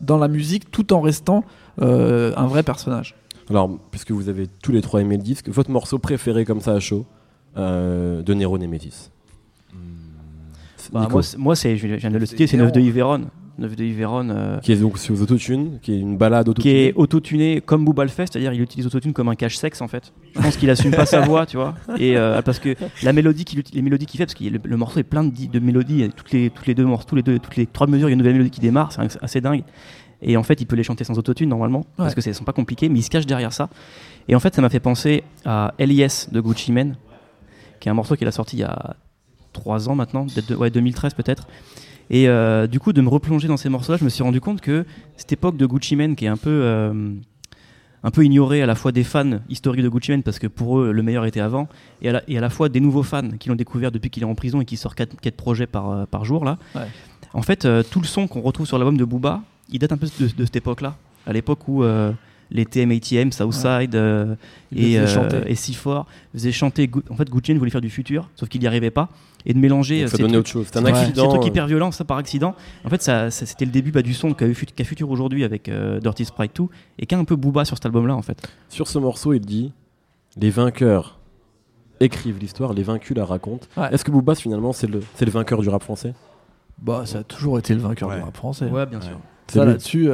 dans 0.00 0.18
la 0.18 0.28
musique 0.28 0.70
tout 0.70 0.92
en 0.92 1.00
restant 1.00 1.44
euh, 1.80 2.32
un 2.36 2.46
vrai 2.46 2.62
personnage. 2.62 3.14
Alors, 3.48 3.70
puisque 3.90 4.10
vous 4.10 4.28
avez 4.28 4.46
tous 4.46 4.72
les 4.72 4.80
trois 4.80 5.00
aimé 5.00 5.16
le 5.16 5.22
disque, 5.22 5.48
votre 5.48 5.70
morceau 5.70 5.98
préféré 5.98 6.44
comme 6.44 6.60
ça 6.60 6.72
à 6.72 6.80
chaud 6.80 7.06
euh, 7.56 8.20
de 8.22 8.34
Nero 8.34 8.58
Nemesis 8.58 9.10
Bah, 10.92 11.00
Nico, 11.00 11.12
moi, 11.12 11.22
c'est- 11.22 11.36
moi, 11.38 11.56
c'est, 11.56 11.76
je 11.76 11.86
viens 11.86 12.10
de 12.10 12.18
le 12.18 12.26
citer, 12.26 12.46
c'est 12.46 12.56
9 12.56 12.72
de 12.72 12.80
Yveron. 12.80 13.22
Yveron. 13.58 13.68
9 13.68 13.76
de 13.76 13.84
Yveron. 13.84 14.30
euh, 14.30 14.58
qui 14.58 14.72
est 14.72 14.76
donc 14.76 14.98
sur 14.98 15.20
Autotune, 15.20 15.78
qui 15.80 15.92
est 15.94 15.98
une 15.98 16.16
balade 16.16 16.44
qui 16.46 16.50
autotune. 16.50 16.70
est 16.76 16.92
autotuné 16.94 17.60
comme 17.60 17.84
Booba 17.84 18.02
le 18.04 18.10
fait, 18.10 18.26
c'est-à-dire 18.30 18.52
il 18.52 18.60
utilise 18.60 18.86
autotune 18.86 19.12
comme 19.12 19.28
un 19.28 19.34
cache-sexe 19.34 19.80
en 19.80 19.88
fait. 19.88 20.12
Je 20.34 20.40
pense 20.40 20.56
qu'il 20.56 20.68
assume 20.70 20.90
pas 20.92 21.06
sa 21.06 21.20
voix, 21.20 21.46
tu 21.46 21.56
vois. 21.56 21.74
Et 21.98 22.16
euh, 22.16 22.42
parce 22.42 22.58
que 22.58 22.74
la 23.02 23.12
mélodie 23.12 23.44
qu'il 23.44 23.62
les 23.72 23.82
mélodies 23.82 24.06
qu'il 24.06 24.18
fait, 24.18 24.26
parce 24.26 24.34
que 24.34 24.44
le, 24.44 24.58
le 24.62 24.76
morceau 24.76 25.00
est 25.00 25.04
plein 25.04 25.24
de, 25.24 25.30
di- 25.30 25.48
de 25.48 25.58
mélodies, 25.58 26.02
et 26.02 26.08
toutes 26.10 26.32
les 26.32 26.50
toutes 26.50 26.66
les 26.66 26.74
deux 26.74 26.84
morceaux, 26.84 27.06
tous 27.08 27.16
les 27.16 27.22
deux, 27.22 27.38
toutes 27.38 27.56
les 27.56 27.66
trois 27.66 27.86
mesures, 27.86 28.08
il 28.08 28.10
y 28.10 28.12
a 28.12 28.14
une 28.14 28.18
nouvelle 28.18 28.34
mélodie 28.34 28.50
qui 28.50 28.60
démarre, 28.60 28.92
c'est 28.92 29.22
assez- 29.22 29.40
dingue. 29.40 29.64
Et 30.22 30.36
en 30.38 30.42
fait, 30.42 30.60
il 30.60 30.66
peut 30.66 30.76
les 30.76 30.82
chanter 30.82 31.04
sans 31.04 31.18
autotune 31.18 31.48
normalement, 31.50 31.84
parce 31.96 32.14
que 32.14 32.20
c'est- 32.20 32.30
elles 32.30 32.36
sont 32.36 32.44
pas 32.44 32.52
compliquées, 32.54 32.88
mais 32.88 32.98
il 32.98 33.02
se 33.02 33.10
cache 33.10 33.26
derrière 33.26 33.52
ça. 33.52 33.68
Et 34.28 34.34
en 34.34 34.40
fait, 34.40 34.54
ça 34.54 34.62
m'a 34.62 34.70
fait 34.70 34.80
penser 34.80 35.24
à 35.44 35.72
LIS 35.78 36.28
de 36.32 36.40
Gucci 36.40 36.72
Mane, 36.72 36.96
qui 37.80 37.88
est 37.88 37.90
un 37.90 37.94
morceau 37.94 38.16
qu'il 38.16 38.26
a 38.26 38.32
sorti 38.32 38.56
il 38.56 38.60
y 38.60 38.64
a 38.64 38.96
3 39.52 39.88
ans 39.88 39.94
maintenant, 39.94 40.26
peut-être 40.26 40.48
de- 40.48 40.54
ouais, 40.56 40.70
2013 40.70 41.14
peut-être. 41.14 41.46
Et 42.10 42.28
euh, 42.28 42.66
du 42.66 42.78
coup, 42.78 42.92
de 42.92 43.00
me 43.00 43.08
replonger 43.08 43.48
dans 43.48 43.56
ces 43.56 43.68
morceaux-là, 43.68 43.98
je 43.98 44.04
me 44.04 44.08
suis 44.10 44.22
rendu 44.22 44.40
compte 44.40 44.60
que 44.60 44.84
cette 45.16 45.32
époque 45.32 45.56
de 45.56 45.66
Gucci 45.66 45.96
Mane, 45.96 46.14
qui 46.14 46.24
est 46.24 46.28
un 46.28 46.36
peu, 46.36 46.50
euh, 46.50 47.10
un 48.02 48.10
peu 48.10 48.24
ignorée 48.24 48.62
à 48.62 48.66
la 48.66 48.74
fois 48.74 48.92
des 48.92 49.04
fans 49.04 49.40
historiques 49.48 49.82
de 49.82 49.88
Gucci 49.88 50.12
Mane, 50.12 50.22
parce 50.22 50.38
que 50.38 50.46
pour 50.46 50.78
eux, 50.78 50.92
le 50.92 51.02
meilleur 51.02 51.24
était 51.24 51.40
avant, 51.40 51.68
et 52.02 52.08
à 52.08 52.12
la, 52.12 52.22
et 52.28 52.38
à 52.38 52.40
la 52.40 52.50
fois 52.50 52.68
des 52.68 52.80
nouveaux 52.80 53.02
fans 53.02 53.30
qui 53.40 53.48
l'ont 53.48 53.56
découvert 53.56 53.90
depuis 53.90 54.10
qu'il 54.10 54.22
est 54.22 54.26
en 54.26 54.34
prison 54.34 54.60
et 54.60 54.64
qui 54.64 54.76
sort 54.76 54.94
4, 54.94 55.30
projets 55.32 55.66
par, 55.66 55.90
euh, 55.90 56.06
par 56.06 56.24
jour. 56.24 56.44
Là. 56.44 56.58
Ouais. 56.74 56.86
En 57.34 57.42
fait, 57.42 57.64
euh, 57.64 57.82
tout 57.82 58.00
le 58.00 58.06
son 58.06 58.28
qu'on 58.28 58.40
retrouve 58.40 58.66
sur 58.66 58.78
l'album 58.78 58.96
de 58.96 59.04
Booba, 59.04 59.42
il 59.68 59.80
date 59.80 59.92
un 59.92 59.96
peu 59.96 60.06
de, 60.06 60.26
de 60.26 60.44
cette 60.44 60.56
époque-là, 60.56 60.96
à 61.26 61.32
l'époque 61.32 61.66
où 61.66 61.82
les 62.50 62.64
TM-ATM, 62.64 63.32
Southside 63.32 63.94
euh, 63.94 64.34
Il 64.72 64.78
les 64.82 64.92
et, 64.92 64.98
euh, 64.98 65.42
et 65.46 65.54
C4 65.54 66.04
faisaient 66.32 66.52
chanter. 66.52 66.90
En 67.10 67.16
fait, 67.16 67.28
Gucci 67.30 67.54
voulait 67.54 67.70
faire 67.70 67.80
du 67.80 67.90
futur, 67.90 68.28
sauf 68.36 68.48
qu'il 68.48 68.60
n'y 68.60 68.66
arrivait 68.66 68.90
pas. 68.90 69.08
Et 69.48 69.54
de 69.54 69.58
mélanger. 69.58 70.02
Euh, 70.04 70.06
ces 70.08 70.16
donnait 70.18 70.28
trucs- 70.32 70.40
autre 70.40 70.48
chose. 70.50 70.66
C'est 70.72 70.78
un 70.78 70.84
Ouais. 70.84 70.92
c'est 70.92 71.00
accident. 71.00 71.26
un 71.26 71.28
truc 71.28 71.42
euh, 71.44 71.46
hyper 71.46 71.66
violent, 71.68 71.90
ça 71.92 72.04
par 72.04 72.16
accident. 72.18 72.54
En 72.84 72.88
fait, 72.88 73.00
ça, 73.02 73.30
ça- 73.30 73.46
c'était 73.46 73.64
le 73.64 73.70
début 73.70 73.92
bah, 73.92 74.02
du 74.02 74.12
son 74.14 74.32
qu'a 74.34 74.46
eu 74.46 74.54
Fut- 74.54 74.66
qu'a 74.66 74.82
Future 74.84 75.08
aujourd'hui 75.10 75.44
avec 75.44 75.68
euh, 75.68 76.00
Dirty 76.00 76.24
Sprite 76.24 76.56
2 76.56 76.64
et 76.98 77.06
qu'a 77.06 77.16
un 77.18 77.24
peu 77.24 77.36
Booba 77.36 77.64
sur 77.64 77.76
cet 77.76 77.86
album-là 77.86 78.16
en 78.16 78.22
fait. 78.22 78.42
Sur 78.68 78.88
ce 78.88 78.98
morceau, 78.98 79.32
il 79.34 79.40
dit 79.40 79.72
Les 80.36 80.50
vainqueurs 80.50 81.18
écrivent 82.00 82.38
l'histoire, 82.38 82.72
les 82.74 82.82
vaincus 82.82 83.16
la 83.16 83.24
racontent. 83.24 83.66
Ouais. 83.76 83.88
Est-ce 83.92 84.04
que 84.04 84.10
Booba 84.10 84.34
finalement 84.34 84.72
c'est 84.72 84.86
le, 84.88 85.00
c'est 85.14 85.24
le 85.24 85.30
vainqueur 85.30 85.60
du 85.62 85.68
rap 85.68 85.82
français? 85.82 86.12
Bah, 86.82 87.02
ça 87.06 87.18
a 87.18 87.22
toujours 87.22 87.58
été 87.58 87.72
le 87.74 87.80
vainqueur 87.80 88.08
Ouais. 88.10 88.16
du 88.18 88.22
rap 88.22 88.36
français. 88.36 88.66
Ouais, 88.66 88.84
bien 88.86 88.98
Ouais. 88.98 89.06
sûr. 89.06 89.18
C'est 89.46 89.58
Ça 89.60 89.64
là-dessus. 89.64 90.08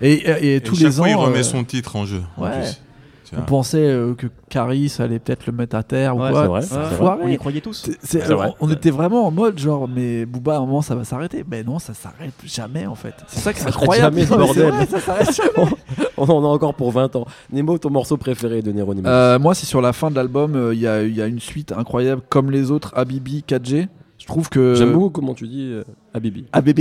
Et, 0.00 0.12
et- 0.12 0.56
et 0.56 0.60
tous 0.60 0.76
chaque 0.76 0.84
les 0.88 0.92
fois, 0.92 1.06
ans. 1.06 1.10
il 1.10 1.14
remet 1.16 1.38
euh, 1.40 1.42
son 1.42 1.64
titre 1.64 1.96
en 1.96 2.04
jeu. 2.06 2.22
en 2.36 2.42
ouais. 2.44 2.50
plus. 2.60 2.80
Tu 3.28 3.36
On 3.38 3.42
pensait 3.42 3.78
euh, 3.78 4.14
que 4.14 4.26
Caris 4.48 4.92
allait 4.98 5.20
peut-être 5.20 5.46
le 5.46 5.52
mettre 5.52 5.76
à 5.76 5.84
terre 5.84 6.16
ou 6.16 6.20
Ouais, 6.20 6.32
quoi. 6.32 6.60
c'est 6.62 6.74
vrai, 6.74 6.90
foiré. 6.96 7.20
On 7.22 7.28
y 7.28 7.36
croyait 7.38 7.60
tous. 7.60 7.88
Vrai. 8.12 8.34
on 8.60 8.66
on 8.66 8.70
était 8.72 8.90
vraiment 8.90 9.24
en 9.24 9.30
mode 9.30 9.56
genre, 9.56 9.86
mais 9.86 10.26
Booba, 10.26 10.54
à 10.54 10.56
un 10.56 10.60
moment, 10.62 10.82
ça 10.82 10.96
va 10.96 11.04
s'arrêter. 11.04 11.44
Mais 11.48 11.62
non, 11.62 11.78
ça 11.78 11.94
s'arrête 11.94 12.32
jamais 12.44 12.86
en 12.86 12.96
fait. 12.96 13.14
C'est 13.28 13.38
ça 13.38 13.52
qui 13.52 13.60
est 13.60 13.62
s'arrête 13.62 13.76
incroyable. 13.76 14.16
jamais, 14.18 14.26
bordel. 14.26 14.70
vrai, 14.72 14.86
ça 14.86 14.98
s'arrête 15.00 15.32
jamais. 15.32 15.70
On 16.16 16.24
en 16.24 16.42
a 16.44 16.48
encore 16.48 16.74
pour 16.74 16.90
20 16.90 17.14
ans. 17.14 17.24
Nemo, 17.52 17.78
ton 17.78 17.90
morceau 17.90 18.16
préféré 18.16 18.62
de 18.62 18.72
Nero 18.72 18.94
Nemo 18.94 19.06
Euh, 19.08 19.38
moi, 19.38 19.54
c'est 19.54 19.66
sur 19.66 19.80
la 19.80 19.92
fin 19.92 20.10
de 20.10 20.16
l'album. 20.16 20.56
euh, 20.56 20.74
Il 20.74 20.80
y, 20.80 21.16
y 21.16 21.22
a 21.22 21.26
une 21.26 21.38
suite 21.40 21.70
incroyable, 21.70 22.22
comme 22.28 22.50
les 22.50 22.72
autres, 22.72 22.90
Habibi 22.96 23.44
4G. 23.48 23.86
Je 24.18 24.26
trouve 24.26 24.48
que. 24.48 24.74
J'aime 24.74 24.92
beaucoup 24.92 25.10
comment 25.10 25.34
tu 25.34 25.46
dis 25.46 25.72
euh, 26.14 26.16
Habibi. 26.18 26.46
ABB. 26.52 26.80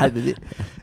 ABB. 0.00 0.28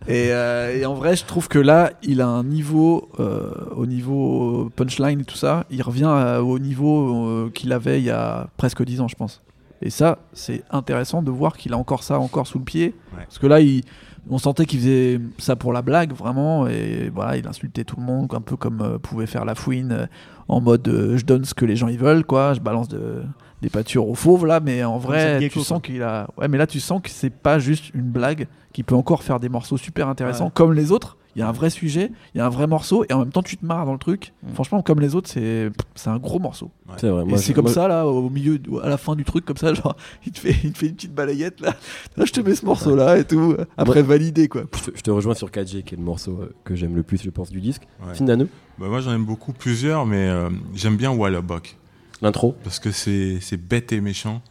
Et, 0.08 0.32
euh, 0.32 0.77
et 0.77 0.86
en 0.86 0.94
vrai, 0.94 1.15
je 1.15 1.25
trouve 1.25 1.48
que 1.48 1.60
là, 1.60 1.91
il 2.03 2.22
a 2.22 2.27
un 2.27 2.44
niveau, 2.44 3.10
euh, 3.20 3.51
au 3.75 3.86
niveau 3.86 4.70
punchline 4.75 5.20
et 5.22 5.25
tout 5.25 5.36
ça, 5.38 5.65
il 5.70 5.82
revient 5.82 6.06
à- 6.06 6.41
au 6.44 6.60
niveau 6.60 7.27
euh, 7.27 7.51
qu'il 7.53 7.72
avait 7.74 8.00
il 8.00 8.06
y 8.06 8.10
a 8.12 8.48
presque 8.58 8.84
10 8.84 9.01
ans, 9.01 9.08
je 9.08 9.15
pense. 9.15 9.41
Et 9.82 9.89
ça, 9.89 10.20
c'est 10.34 10.63
intéressant 10.72 11.22
de 11.22 11.29
voir 11.29 11.56
qu'il 11.58 11.74
a 11.74 11.77
encore 11.77 12.03
ça 12.03 12.20
encore 12.20 12.48
sous 12.48 12.58
le 12.58 12.63
pied. 12.65 12.96
Ouais. 13.13 13.24
Parce 13.24 13.38
que 13.38 13.46
là, 13.48 13.60
il, 13.62 13.84
on 14.29 14.38
sentait 14.39 14.65
qu'il 14.65 14.79
faisait 14.79 15.20
ça 15.38 15.56
pour 15.56 15.72
la 15.72 15.82
blague, 15.84 16.13
vraiment. 16.13 16.67
Et 16.67 17.12
voilà, 17.13 17.38
il 17.38 17.48
insultait 17.48 17.84
tout 17.84 17.96
le 17.98 18.03
monde, 18.03 18.27
un 18.34 18.41
peu 18.41 18.56
comme 18.56 18.82
euh, 18.82 18.98
pouvait 18.98 19.27
faire 19.27 19.46
la 19.46 19.53
fouine, 19.56 19.91
euh, 19.91 20.06
en 20.48 20.62
mode 20.62 20.88
euh, 20.88 21.17
je 21.17 21.25
donne 21.25 21.46
ce 21.46 21.53
que 21.53 21.65
les 21.65 21.75
gens 21.75 21.89
ils 21.89 22.00
veulent, 22.00 22.25
quoi. 22.25 22.53
Je 22.53 22.60
balance 22.60 22.88
de, 22.88 23.22
des 23.62 23.70
pâtures 23.70 24.08
aux 24.08 24.16
fauves, 24.16 24.46
là. 24.46 24.60
Mais 24.60 24.84
en 24.84 24.98
vrai, 24.98 25.48
tu 25.50 25.60
sens 25.62 25.82
qu'il 25.82 26.02
a. 26.04 26.28
Ouais, 26.38 26.48
mais 26.48 26.58
là, 26.58 26.68
tu 26.68 26.80
sens 26.80 27.02
que 27.02 27.10
c'est 27.10 27.30
pas 27.30 27.60
juste 27.60 27.94
une 27.94 28.02
blague, 28.10 28.48
qu'il 28.74 28.84
peut 28.84 28.96
encore 28.96 29.24
faire 29.24 29.40
des 29.40 29.50
morceaux 29.50 29.78
super 29.78 30.08
intéressants, 30.08 30.46
Ouais. 30.46 30.52
comme 30.54 30.74
les 30.74 30.92
autres. 30.92 31.18
Il 31.36 31.40
y 31.42 31.44
a 31.44 31.50
un 31.50 31.52
vrai 31.52 31.70
sujet, 31.70 32.12
il 32.34 32.40
y 32.40 32.42
a 32.42 32.48
un 32.48 32.50
vrai 32.50 32.66
morceau, 32.66 33.06
et 33.08 33.14
en 33.14 33.20
même 33.20 33.30
temps, 33.32 33.44
tu 33.44 33.58
te 33.58 33.64
marres 33.66 33.86
dans 33.86 33.92
le 33.94 34.00
truc. 34.00 34.34
Mm. 34.42 34.54
Franchement, 34.56 34.82
comme 34.82 35.00
les 35.00 35.14
autres, 35.14 35.30
c'est 35.30 35.70
c'est 35.94 36.10
un 36.10 36.18
gros 36.18 36.40
morceau. 36.40 36.72
C'est 36.98 37.10
vrai. 37.10 37.22
et 37.22 37.26
moi, 37.26 37.38
c'est 37.38 37.50
je- 37.50 37.54
comme 37.54 37.66
moi- 37.66 37.74
ça, 37.76 37.88
là, 37.88 38.08
au 38.08 38.28
milieu, 38.32 38.60
à 38.82 38.90
la 38.90 38.98
fin 38.98 39.16
du 39.16 39.24
truc, 39.24 39.46
comme 39.46 39.56
ça, 39.58 39.72
genre, 39.76 39.96
il 40.26 40.32
te 40.32 40.40
fait, 40.40 40.56
il 40.64 40.72
te 40.72 40.80
fait 40.80 40.88
une 40.88 40.96
petite 40.96 41.14
balayette, 41.14 41.62
là. 41.62 41.76
Là, 42.16 42.26
je 42.26 42.32
te 42.34 42.42
mets 42.42 42.56
ce 42.56 42.66
morceau-là 42.66 43.20
et 43.20 43.24
tout. 43.24 43.56
Après, 43.78 44.02
validé, 44.02 44.48
quoi. 44.48 44.64
Je 44.76 44.90
te, 44.92 44.98
je 44.98 45.02
te 45.04 45.12
rejoins 45.12 45.36
sur 45.36 45.52
4G, 45.52 45.84
qui 45.84 45.94
est 45.94 45.98
le 45.98 46.04
morceau 46.04 46.40
euh, 46.42 46.56
que 46.64 46.74
j'aime 46.74 46.96
le 46.96 47.04
plus, 47.04 47.22
je 47.22 47.30
pense, 47.30 47.52
du 47.52 47.62
disque. 47.62 47.84
Ouais. 48.04 48.16
Findano, 48.16 48.48
Bah, 48.80 48.88
moi, 48.90 49.02
j'en 49.02 49.12
aime 49.14 49.26
beaucoup 49.26 49.54
plusieurs, 49.54 50.08
mais 50.08 50.28
euh, 50.28 50.50
j'aime 50.74 50.98
bien 50.98 51.12
Wallabok. 51.12 51.78
L'intro. 52.22 52.56
Parce 52.64 52.80
que 52.80 52.92
c'est 52.92 53.38
c'est 53.42 53.58
bête 53.58 53.92
et 53.92 54.02
méchant. 54.02 54.42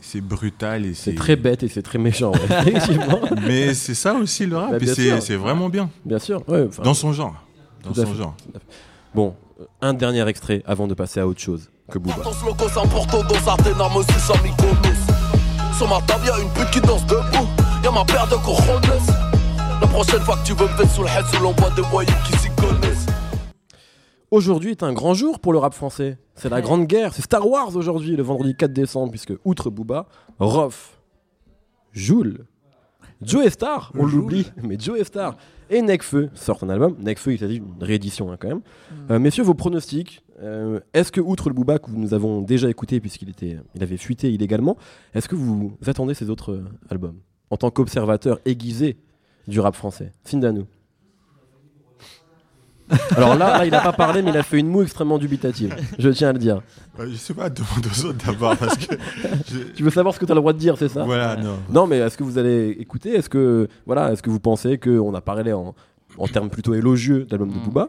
C'est 0.00 0.20
brutal 0.20 0.84
et 0.84 0.92
C'est 0.92 1.14
très 1.14 1.34
bête 1.34 1.62
et 1.62 1.68
c'est 1.68 1.80
très 1.82 1.98
méchant. 1.98 2.32
ouais. 2.32 2.40
Effectivement. 2.66 3.20
Mais 3.46 3.72
c'est 3.72 3.94
ça 3.94 4.12
aussi 4.14 4.44
le 4.44 4.56
rap. 4.58 4.70
Bah, 4.72 4.76
et 4.80 5.20
c'est 5.20 5.36
vraiment 5.36 5.68
bien. 5.70 5.88
Bien 6.04 6.18
sûr. 6.18 6.42
ouais, 6.48 6.68
Dans 6.82 6.92
son 6.94 7.12
genre. 7.14 7.34
Dans 7.82 7.94
son 7.94 8.06
fait. 8.06 8.14
genre. 8.14 8.36
Bon, 9.14 9.34
un 9.80 9.94
dernier 9.94 10.26
extrait 10.28 10.62
avant 10.66 10.86
de 10.86 10.94
passer 10.94 11.20
à 11.20 11.26
autre 11.26 11.40
chose 11.40 11.70
que 11.90 11.98
Booba. 11.98 12.16
Sur 15.76 15.88
ma 15.88 16.00
table 16.02 16.26
y'a 16.26 16.38
une 16.38 16.50
pute 16.50 16.70
qui 16.70 16.80
danse 16.80 17.04
debout 17.06 17.48
Y'a 17.82 17.90
ma 17.90 18.04
paire 18.04 18.26
de 18.28 18.36
cojones 18.36 18.80
La 19.80 19.86
prochaine 19.88 20.20
fois 20.20 20.36
que 20.36 20.46
tu 20.46 20.52
veux 20.54 20.66
me 20.66 20.76
faire 20.76 20.90
sous 20.90 21.02
le 21.02 21.08
head 21.08 21.24
Sous 21.32 21.42
l'envoi 21.42 21.70
des 21.74 21.82
voyous 21.82 22.10
qui 22.26 22.32
s'y 22.38 22.48
connaissent 22.50 23.06
Aujourd'hui 24.30 24.70
est 24.70 24.82
un 24.82 24.92
grand 24.92 25.14
jour 25.14 25.38
pour 25.38 25.52
le 25.52 25.58
rap 25.58 25.74
français. 25.74 26.18
C'est 26.34 26.48
la 26.48 26.60
grande 26.60 26.86
guerre. 26.86 27.14
C'est 27.14 27.22
Star 27.22 27.46
Wars 27.48 27.76
aujourd'hui, 27.76 28.16
le 28.16 28.22
vendredi 28.22 28.54
4 28.56 28.72
décembre, 28.72 29.10
puisque 29.10 29.32
outre 29.44 29.70
Booba, 29.70 30.08
Rof, 30.38 31.00
Joule, 31.92 32.46
Joe 33.22 33.48
Star, 33.48 33.92
on 33.96 34.04
l'oublie, 34.04 34.50
mais 34.62 34.76
Joe 34.78 35.02
Star 35.04 35.36
et 35.70 35.82
Necfeu 35.82 36.30
sortent 36.34 36.64
un 36.64 36.68
album. 36.68 36.96
Necfeu, 37.00 37.32
il 37.34 37.38
s'agit 37.38 37.60
d'une 37.60 37.82
réédition 37.82 38.32
hein, 38.32 38.36
quand 38.38 38.48
même. 38.48 38.60
Euh, 39.10 39.18
messieurs, 39.18 39.44
vos 39.44 39.54
pronostics. 39.54 40.22
euh, 40.42 40.80
est-ce 40.94 41.12
que, 41.12 41.20
outre 41.20 41.48
le 41.48 41.54
Booba 41.54 41.78
que 41.78 41.90
nous 41.90 42.12
avons 42.12 42.40
déjà 42.42 42.68
écouté, 42.68 43.00
puisqu'il 43.00 43.30
était, 43.30 43.58
il 43.74 43.82
avait 43.82 43.96
fuité 43.96 44.32
illégalement, 44.32 44.76
est-ce 45.14 45.28
que 45.28 45.36
vous 45.36 45.76
attendez 45.86 46.14
ces 46.14 46.28
autres 46.28 46.52
euh, 46.52 46.64
albums 46.90 47.20
en 47.50 47.56
tant 47.56 47.70
qu'observateur 47.70 48.40
aiguisé 48.44 48.96
du 49.46 49.60
rap 49.60 49.76
français? 49.76 50.12
Findano. 50.24 50.66
Alors 53.16 53.34
là, 53.36 53.58
là, 53.58 53.64
il 53.66 53.70
n'a 53.70 53.80
pas 53.80 53.92
parlé, 53.92 54.22
mais 54.22 54.30
il 54.30 54.36
a 54.36 54.42
fait 54.42 54.58
une 54.58 54.68
moue 54.68 54.82
extrêmement 54.82 55.18
dubitative. 55.18 55.74
Je 55.98 56.08
tiens 56.10 56.30
à 56.30 56.32
le 56.32 56.38
dire. 56.38 56.60
Euh, 56.98 57.06
je 57.10 57.16
sais 57.16 57.34
pas, 57.34 57.50
demande 57.50 57.86
aux 57.86 58.04
autres 58.06 58.24
d'abord. 58.26 58.56
Parce 58.56 58.76
que. 58.76 58.94
je- 59.50 59.58
Tu 59.74 59.82
veux 59.82 59.90
savoir 59.90 60.14
ce 60.14 60.20
que 60.20 60.24
tu 60.26 60.32
as 60.32 60.34
le 60.34 60.40
droit 60.40 60.52
de 60.52 60.58
dire, 60.58 60.76
c'est 60.78 60.88
ça? 60.88 61.04
Voilà, 61.04 61.36
non. 61.36 61.56
Non, 61.70 61.86
mais 61.86 61.98
est-ce 61.98 62.16
que 62.16 62.22
vous 62.24 62.38
allez 62.38 62.76
écouter? 62.78 63.14
Est-ce 63.14 63.28
que 63.28 63.68
voilà, 63.86 64.12
est-ce 64.12 64.22
que 64.22 64.30
vous 64.30 64.40
pensez 64.40 64.78
que 64.78 64.90
on 64.98 65.14
a 65.14 65.20
parlé 65.20 65.52
en, 65.52 65.74
en 66.18 66.28
termes 66.28 66.50
plutôt 66.50 66.74
élogieux 66.74 67.24
de 67.24 67.30
l'album 67.30 67.50
de 67.50 67.54
Mm. 67.58 67.64
Booba? 67.64 67.88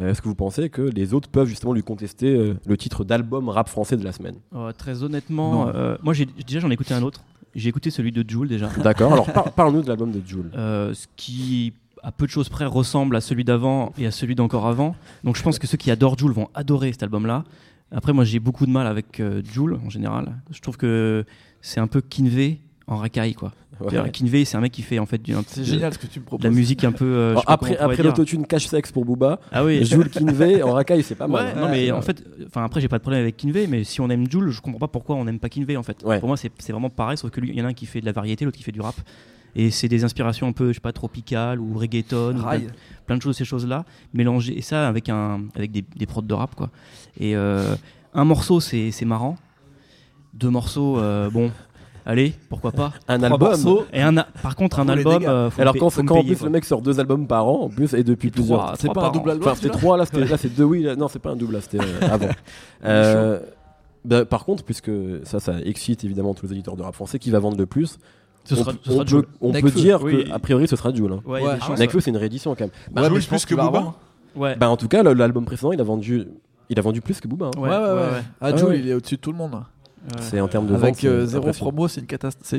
Euh, 0.00 0.10
Est-ce 0.10 0.20
que 0.22 0.28
vous 0.28 0.34
pensez 0.34 0.70
que 0.70 0.82
les 0.82 1.14
autres 1.14 1.28
peuvent 1.28 1.46
justement 1.46 1.72
lui 1.72 1.82
contester 1.84 2.34
euh, 2.34 2.54
le 2.66 2.76
titre 2.76 3.04
d'album 3.04 3.48
rap 3.48 3.68
français 3.68 3.96
de 3.96 4.02
la 4.04 4.10
semaine? 4.12 4.36
Euh, 4.54 4.72
très 4.72 5.02
honnêtement, 5.04 5.68
euh, 5.74 5.96
moi 6.02 6.14
j'ai 6.14 6.26
déjà 6.46 6.58
j'en 6.60 6.70
ai 6.70 6.74
écouté 6.74 6.94
un 6.94 7.02
autre. 7.02 7.22
J'ai 7.54 7.68
écouté 7.68 7.90
celui 7.90 8.10
de 8.10 8.28
Jules 8.28 8.48
déjà. 8.48 8.68
D'accord. 8.82 9.12
Alors 9.12 9.32
par- 9.32 9.52
parle-nous 9.54 9.82
de 9.82 9.86
l'album 9.88 10.10
de 10.10 10.20
Jules. 10.26 10.50
Euh, 10.56 10.92
ce 10.94 11.06
qui 11.14 11.72
à 12.04 12.12
peu 12.12 12.26
de 12.26 12.30
choses 12.30 12.48
près 12.48 12.66
ressemble 12.66 13.16
à 13.16 13.20
celui 13.20 13.44
d'avant 13.44 13.92
et 13.98 14.06
à 14.06 14.10
celui 14.10 14.34
d'encore 14.34 14.66
avant. 14.66 14.94
Donc 15.24 15.36
je 15.36 15.42
pense 15.42 15.58
que 15.58 15.66
ceux 15.66 15.76
qui 15.78 15.90
adorent 15.90 16.18
Jules 16.18 16.32
vont 16.32 16.48
adorer 16.54 16.92
cet 16.92 17.02
album-là. 17.02 17.44
Après 17.90 18.12
moi 18.12 18.24
j'ai 18.24 18.38
beaucoup 18.40 18.66
de 18.66 18.70
mal 18.70 18.86
avec 18.86 19.20
euh, 19.20 19.42
Jules 19.52 19.78
en 19.84 19.90
général. 19.90 20.36
Je 20.50 20.60
trouve 20.60 20.76
que 20.76 21.24
c'est 21.60 21.80
un 21.80 21.86
peu 21.86 22.00
Kinvey 22.00 22.58
en 22.86 22.96
racaille 22.96 23.34
quoi. 23.34 23.52
Ouais. 23.80 24.10
Kinvey 24.12 24.44
c'est 24.44 24.56
un 24.56 24.60
mec 24.60 24.70
qui 24.70 24.82
fait 24.82 25.00
en 25.00 25.06
fait 25.06 25.20
du, 25.20 25.34
un- 25.34 25.42
C'est 25.46 25.60
de- 25.60 25.64
génial 25.66 25.92
ce 25.92 25.98
que 25.98 26.06
tu 26.06 26.20
me 26.20 26.24
de 26.24 26.26
proposes. 26.28 26.44
la 26.44 26.50
musique 26.50 26.84
un 26.84 26.92
peu. 26.92 27.04
euh, 27.04 27.30
Alors, 27.30 27.44
après 27.48 27.76
après 27.76 28.02
l'autotune 28.04 28.46
cache-sexe 28.46 28.92
pour 28.92 29.04
Booba, 29.04 29.40
Ah 29.50 29.64
oui. 29.64 29.84
Jules 29.84 30.10
Kinvey 30.10 30.62
en 30.62 30.72
racaille, 30.72 31.02
c'est 31.02 31.14
pas 31.16 31.26
mal. 31.28 31.46
Ouais, 31.56 31.60
non 31.60 31.68
mais 31.68 31.90
en 31.90 32.00
fait, 32.02 32.22
enfin 32.46 32.64
après 32.64 32.80
j'ai 32.80 32.86
pas 32.88 32.98
de 32.98 33.02
problème 33.02 33.22
avec 33.22 33.36
Kinvey, 33.36 33.66
mais 33.66 33.82
si 33.82 34.00
on 34.00 34.08
aime 34.10 34.30
Jules, 34.30 34.50
je 34.50 34.60
comprends 34.60 34.78
pas 34.78 34.88
pourquoi 34.88 35.16
on 35.16 35.24
n'aime 35.24 35.40
pas 35.40 35.48
Kinvey 35.48 35.76
en 35.76 35.82
fait. 35.82 36.02
Ouais. 36.04 36.20
Pour 36.20 36.28
moi 36.28 36.36
c'est 36.36 36.52
c'est 36.58 36.72
vraiment 36.72 36.90
pareil, 36.90 37.16
sauf 37.18 37.30
que 37.32 37.40
lui, 37.40 37.50
il 37.50 37.56
y 37.58 37.62
en 37.62 37.64
a 37.64 37.68
un 37.68 37.74
qui 37.74 37.86
fait 37.86 38.00
de 38.00 38.06
la 38.06 38.12
variété, 38.12 38.44
l'autre 38.44 38.56
qui 38.58 38.62
fait 38.62 38.70
du 38.72 38.80
rap, 38.80 38.94
et 39.56 39.70
c'est 39.70 39.88
des 39.88 40.04
inspirations 40.04 40.46
un 40.48 40.52
peu, 40.52 40.68
je 40.68 40.74
sais 40.74 40.80
pas, 40.80 40.92
tropicales 40.92 41.60
ou 41.60 41.78
reggaeton, 41.78 42.36
ou 42.36 42.42
plein, 43.06 43.16
de 43.16 43.22
choses, 43.22 43.36
ces 43.36 43.44
choses 43.44 43.66
là, 43.66 43.84
mélangées 44.12 44.56
et 44.58 44.62
ça 44.62 44.88
avec 44.88 45.08
un 45.08 45.42
avec 45.54 45.70
des, 45.72 45.84
des 45.96 46.06
prods 46.06 46.22
de 46.22 46.34
rap 46.34 46.54
quoi. 46.54 46.70
Et 47.18 47.36
euh, 47.36 47.74
un 48.14 48.24
morceau 48.24 48.60
c'est 48.60 48.90
c'est 48.90 49.04
marrant, 49.04 49.36
deux 50.34 50.50
morceaux, 50.50 50.98
euh, 50.98 51.30
bon, 51.30 51.50
allez, 52.06 52.34
pourquoi 52.48 52.72
pas. 52.72 52.92
un 53.08 53.18
Trois 53.18 53.30
album. 53.32 53.48
morceaux. 53.50 53.86
Et 53.92 54.02
un, 54.02 54.16
a- 54.16 54.26
par 54.42 54.56
contre 54.56 54.80
un 54.80 54.88
album, 54.88 55.22
euh, 55.26 55.50
Alors 55.58 55.74
quand, 55.78 55.90
quand 56.04 56.16
en 56.16 56.20
payer, 56.20 56.30
plus 56.32 56.38
quoi. 56.38 56.46
le 56.48 56.52
mec 56.52 56.64
sort 56.64 56.82
deux 56.82 56.98
albums 56.98 57.26
par 57.26 57.46
an, 57.46 57.62
en 57.64 57.68
plus 57.68 57.94
et 57.94 58.02
depuis 58.02 58.30
plusieurs. 58.30 58.74
C'est 58.78 58.92
pas 58.92 59.04
un 59.06 59.08
an. 59.08 59.12
double 59.12 59.30
album 59.30 59.48
Enfin, 59.48 59.56
c'était 59.60 59.70
trois 59.76 59.96
là, 59.96 60.04
c'est 60.06 60.54
deux 60.54 60.64
oui. 60.64 60.82
là- 60.82 60.96
non, 60.96 61.06
c'est 61.08 61.18
pas 61.20 61.30
un 61.30 61.36
double, 61.36 61.54
là, 61.54 61.60
c'était 61.60 61.80
euh, 61.80 62.08
avant. 62.10 62.28
Euh, 62.84 63.40
bah, 64.04 64.24
par 64.26 64.44
contre, 64.44 64.64
puisque 64.64 64.90
ça, 65.22 65.40
ça 65.40 65.54
excite 65.64 66.04
évidemment 66.04 66.34
tous 66.34 66.44
les 66.46 66.52
éditeurs 66.52 66.76
de 66.76 66.82
rap 66.82 66.94
français, 66.94 67.18
qui 67.18 67.30
va 67.30 67.38
vendre 67.38 67.56
le 67.56 67.64
plus 67.64 67.98
Ce 68.44 68.54
on, 68.54 68.58
sera, 68.58 68.72
ce 68.72 68.90
on 68.90 68.92
sera 68.92 69.04
peut, 69.04 69.26
on 69.40 69.52
dire 69.52 70.02
Oui. 70.02 70.24
que 70.24 70.32
a 70.32 70.38
priori 70.38 70.68
ce 70.68 70.76
sera 70.76 70.92
Jules. 70.92 71.10
Hein. 71.12 71.22
Ouais, 71.26 71.40
ah. 71.60 71.74
Nekfeu, 71.78 72.00
c'est 72.00 72.10
une 72.10 72.16
réédition 72.18 72.54
quand 72.54 72.64
même. 72.64 72.70
Jules 73.08 73.22
je 73.22 73.28
plus 73.28 73.44
que 73.46 73.54
Booba 73.54 73.66
revendre. 73.78 73.98
Ouais. 74.36 74.56
Bah 74.56 74.68
en 74.68 74.76
tout 74.76 74.88
cas, 74.88 75.02
l'album 75.02 75.44
précédent, 75.44 75.72
il 75.72 75.80
a 75.80 75.84
vendu, 75.84 76.26
il 76.68 76.78
a 76.78 76.82
vendu 76.82 77.00
plus 77.00 77.20
que 77.20 77.28
Booba. 77.28 77.46
hein. 77.46 77.58
Ouais, 77.58 77.68
ouais, 77.70 77.76
ouais. 77.76 77.92
ouais. 77.92 78.22
Ah, 78.40 78.48
Ah 78.52 78.56
Jules, 78.56 78.66
ouais. 78.68 78.78
il 78.80 78.88
est 78.88 78.94
au-dessus 78.94 79.16
de 79.16 79.20
tout 79.20 79.32
le 79.32 79.38
monde. 79.38 79.54
C'est 80.20 80.40
en 80.40 80.48
termes 80.48 80.66
de 80.66 80.74
Avec 80.74 80.96
vente, 80.96 81.04
euh, 81.04 81.24
zéro 81.26 81.50
promo, 81.50 81.88
c'est 81.88 82.00
une, 82.00 82.06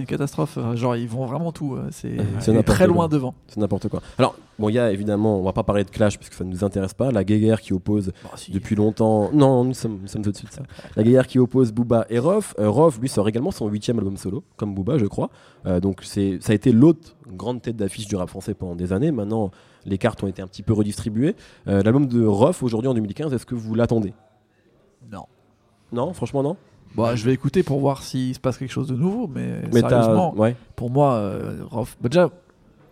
catastrophe. 0.06 0.58
Euh, 0.58 0.76
Genre, 0.76 0.96
ils 0.96 1.08
vont 1.08 1.26
vraiment 1.26 1.52
tout. 1.52 1.76
euh, 1.76 1.90
C'est 1.92 2.64
très 2.64 2.86
quoi. 2.86 2.88
loin 2.88 3.08
devant. 3.08 3.36
C'est 3.48 3.60
n'importe 3.60 3.88
quoi. 3.88 4.02
Alors 4.18 4.36
bon, 4.58 4.70
il 4.70 4.74
y 4.74 4.80
a 4.80 4.92
évidemment, 4.92 5.40
on 5.40 5.44
va 5.44 5.54
pas 5.54 5.64
parler 5.64 5.84
de 5.84 5.90
Clash 5.92 6.18
puisque 6.18 6.34
ça 6.34 6.44
ne 6.44 6.50
nous 6.50 6.64
intéresse 6.64 6.96
pas. 6.96 7.12
La 7.12 7.24
guéguerre 7.24 7.62
qui 7.62 7.74
oppose 7.74 8.12
depuis 8.50 8.76
longtemps. 8.76 9.30
Non, 9.32 9.64
nous 9.64 9.76
sommes, 9.76 10.00
nous 10.02 10.08
sommes 10.08 10.24
au-dessus 10.26 10.46
de 10.48 10.52
ça. 10.52 10.64
La 10.96 11.04
guerre 11.04 11.28
qui 11.28 11.38
oppose 11.38 11.72
Booba 11.72 12.08
et 12.10 12.18
Rof. 12.18 12.56
Euh, 12.58 12.70
Rof, 12.70 13.00
lui, 13.00 13.10
sort 13.10 13.28
également 13.30 13.52
son 13.52 13.68
huitième 13.68 14.00
album 14.00 14.18
solo, 14.18 14.44
comme 14.58 14.74
Booba, 14.74 14.98
je 14.98 15.06
crois. 15.06 15.30
Euh, 15.68 15.80
donc 15.80 16.02
c'est, 16.04 16.40
ça 16.42 16.52
a 16.52 16.56
été 16.56 16.72
l'autre 16.72 17.16
grande 17.28 17.62
tête 17.62 17.76
d'affiche 17.76 18.08
du 18.08 18.16
rap 18.16 18.30
français 18.30 18.56
pendant 18.56 18.76
des 18.76 18.92
années. 18.92 19.12
Maintenant, 19.12 19.52
les 19.86 20.00
cartes 20.00 20.24
ont 20.24 20.28
été 20.28 20.42
un 20.42 20.48
petit 20.48 20.64
peu 20.64 20.74
redistribuées. 20.74 21.36
Euh, 21.68 21.84
l'album 21.84 22.08
de 22.08 22.26
Rof 22.26 22.64
aujourd'hui 22.64 22.88
en 22.90 22.96
2015, 22.96 23.34
est-ce 23.34 23.46
que 23.46 23.54
vous 23.54 23.76
l'attendez? 23.76 24.14
Non. 25.12 25.26
Non, 25.92 26.14
franchement 26.14 26.42
non? 26.42 26.58
Bah, 26.96 27.16
je 27.16 27.24
vais 27.26 27.34
écouter 27.34 27.64
pour 27.64 27.80
voir 27.80 28.02
s'il 28.04 28.34
se 28.34 28.40
passe 28.40 28.58
quelque 28.58 28.72
chose 28.72 28.88
de 28.88 28.96
nouveau, 28.96 29.28
mais, 29.34 29.62
Mais 29.74 29.82
sérieusement, 29.82 30.34
ouais. 30.38 30.56
pour 30.76 30.90
moi, 30.90 31.14
euh, 31.16 31.58
Rof- 31.72 31.96
bah, 32.02 32.10
déjà, 32.10 32.30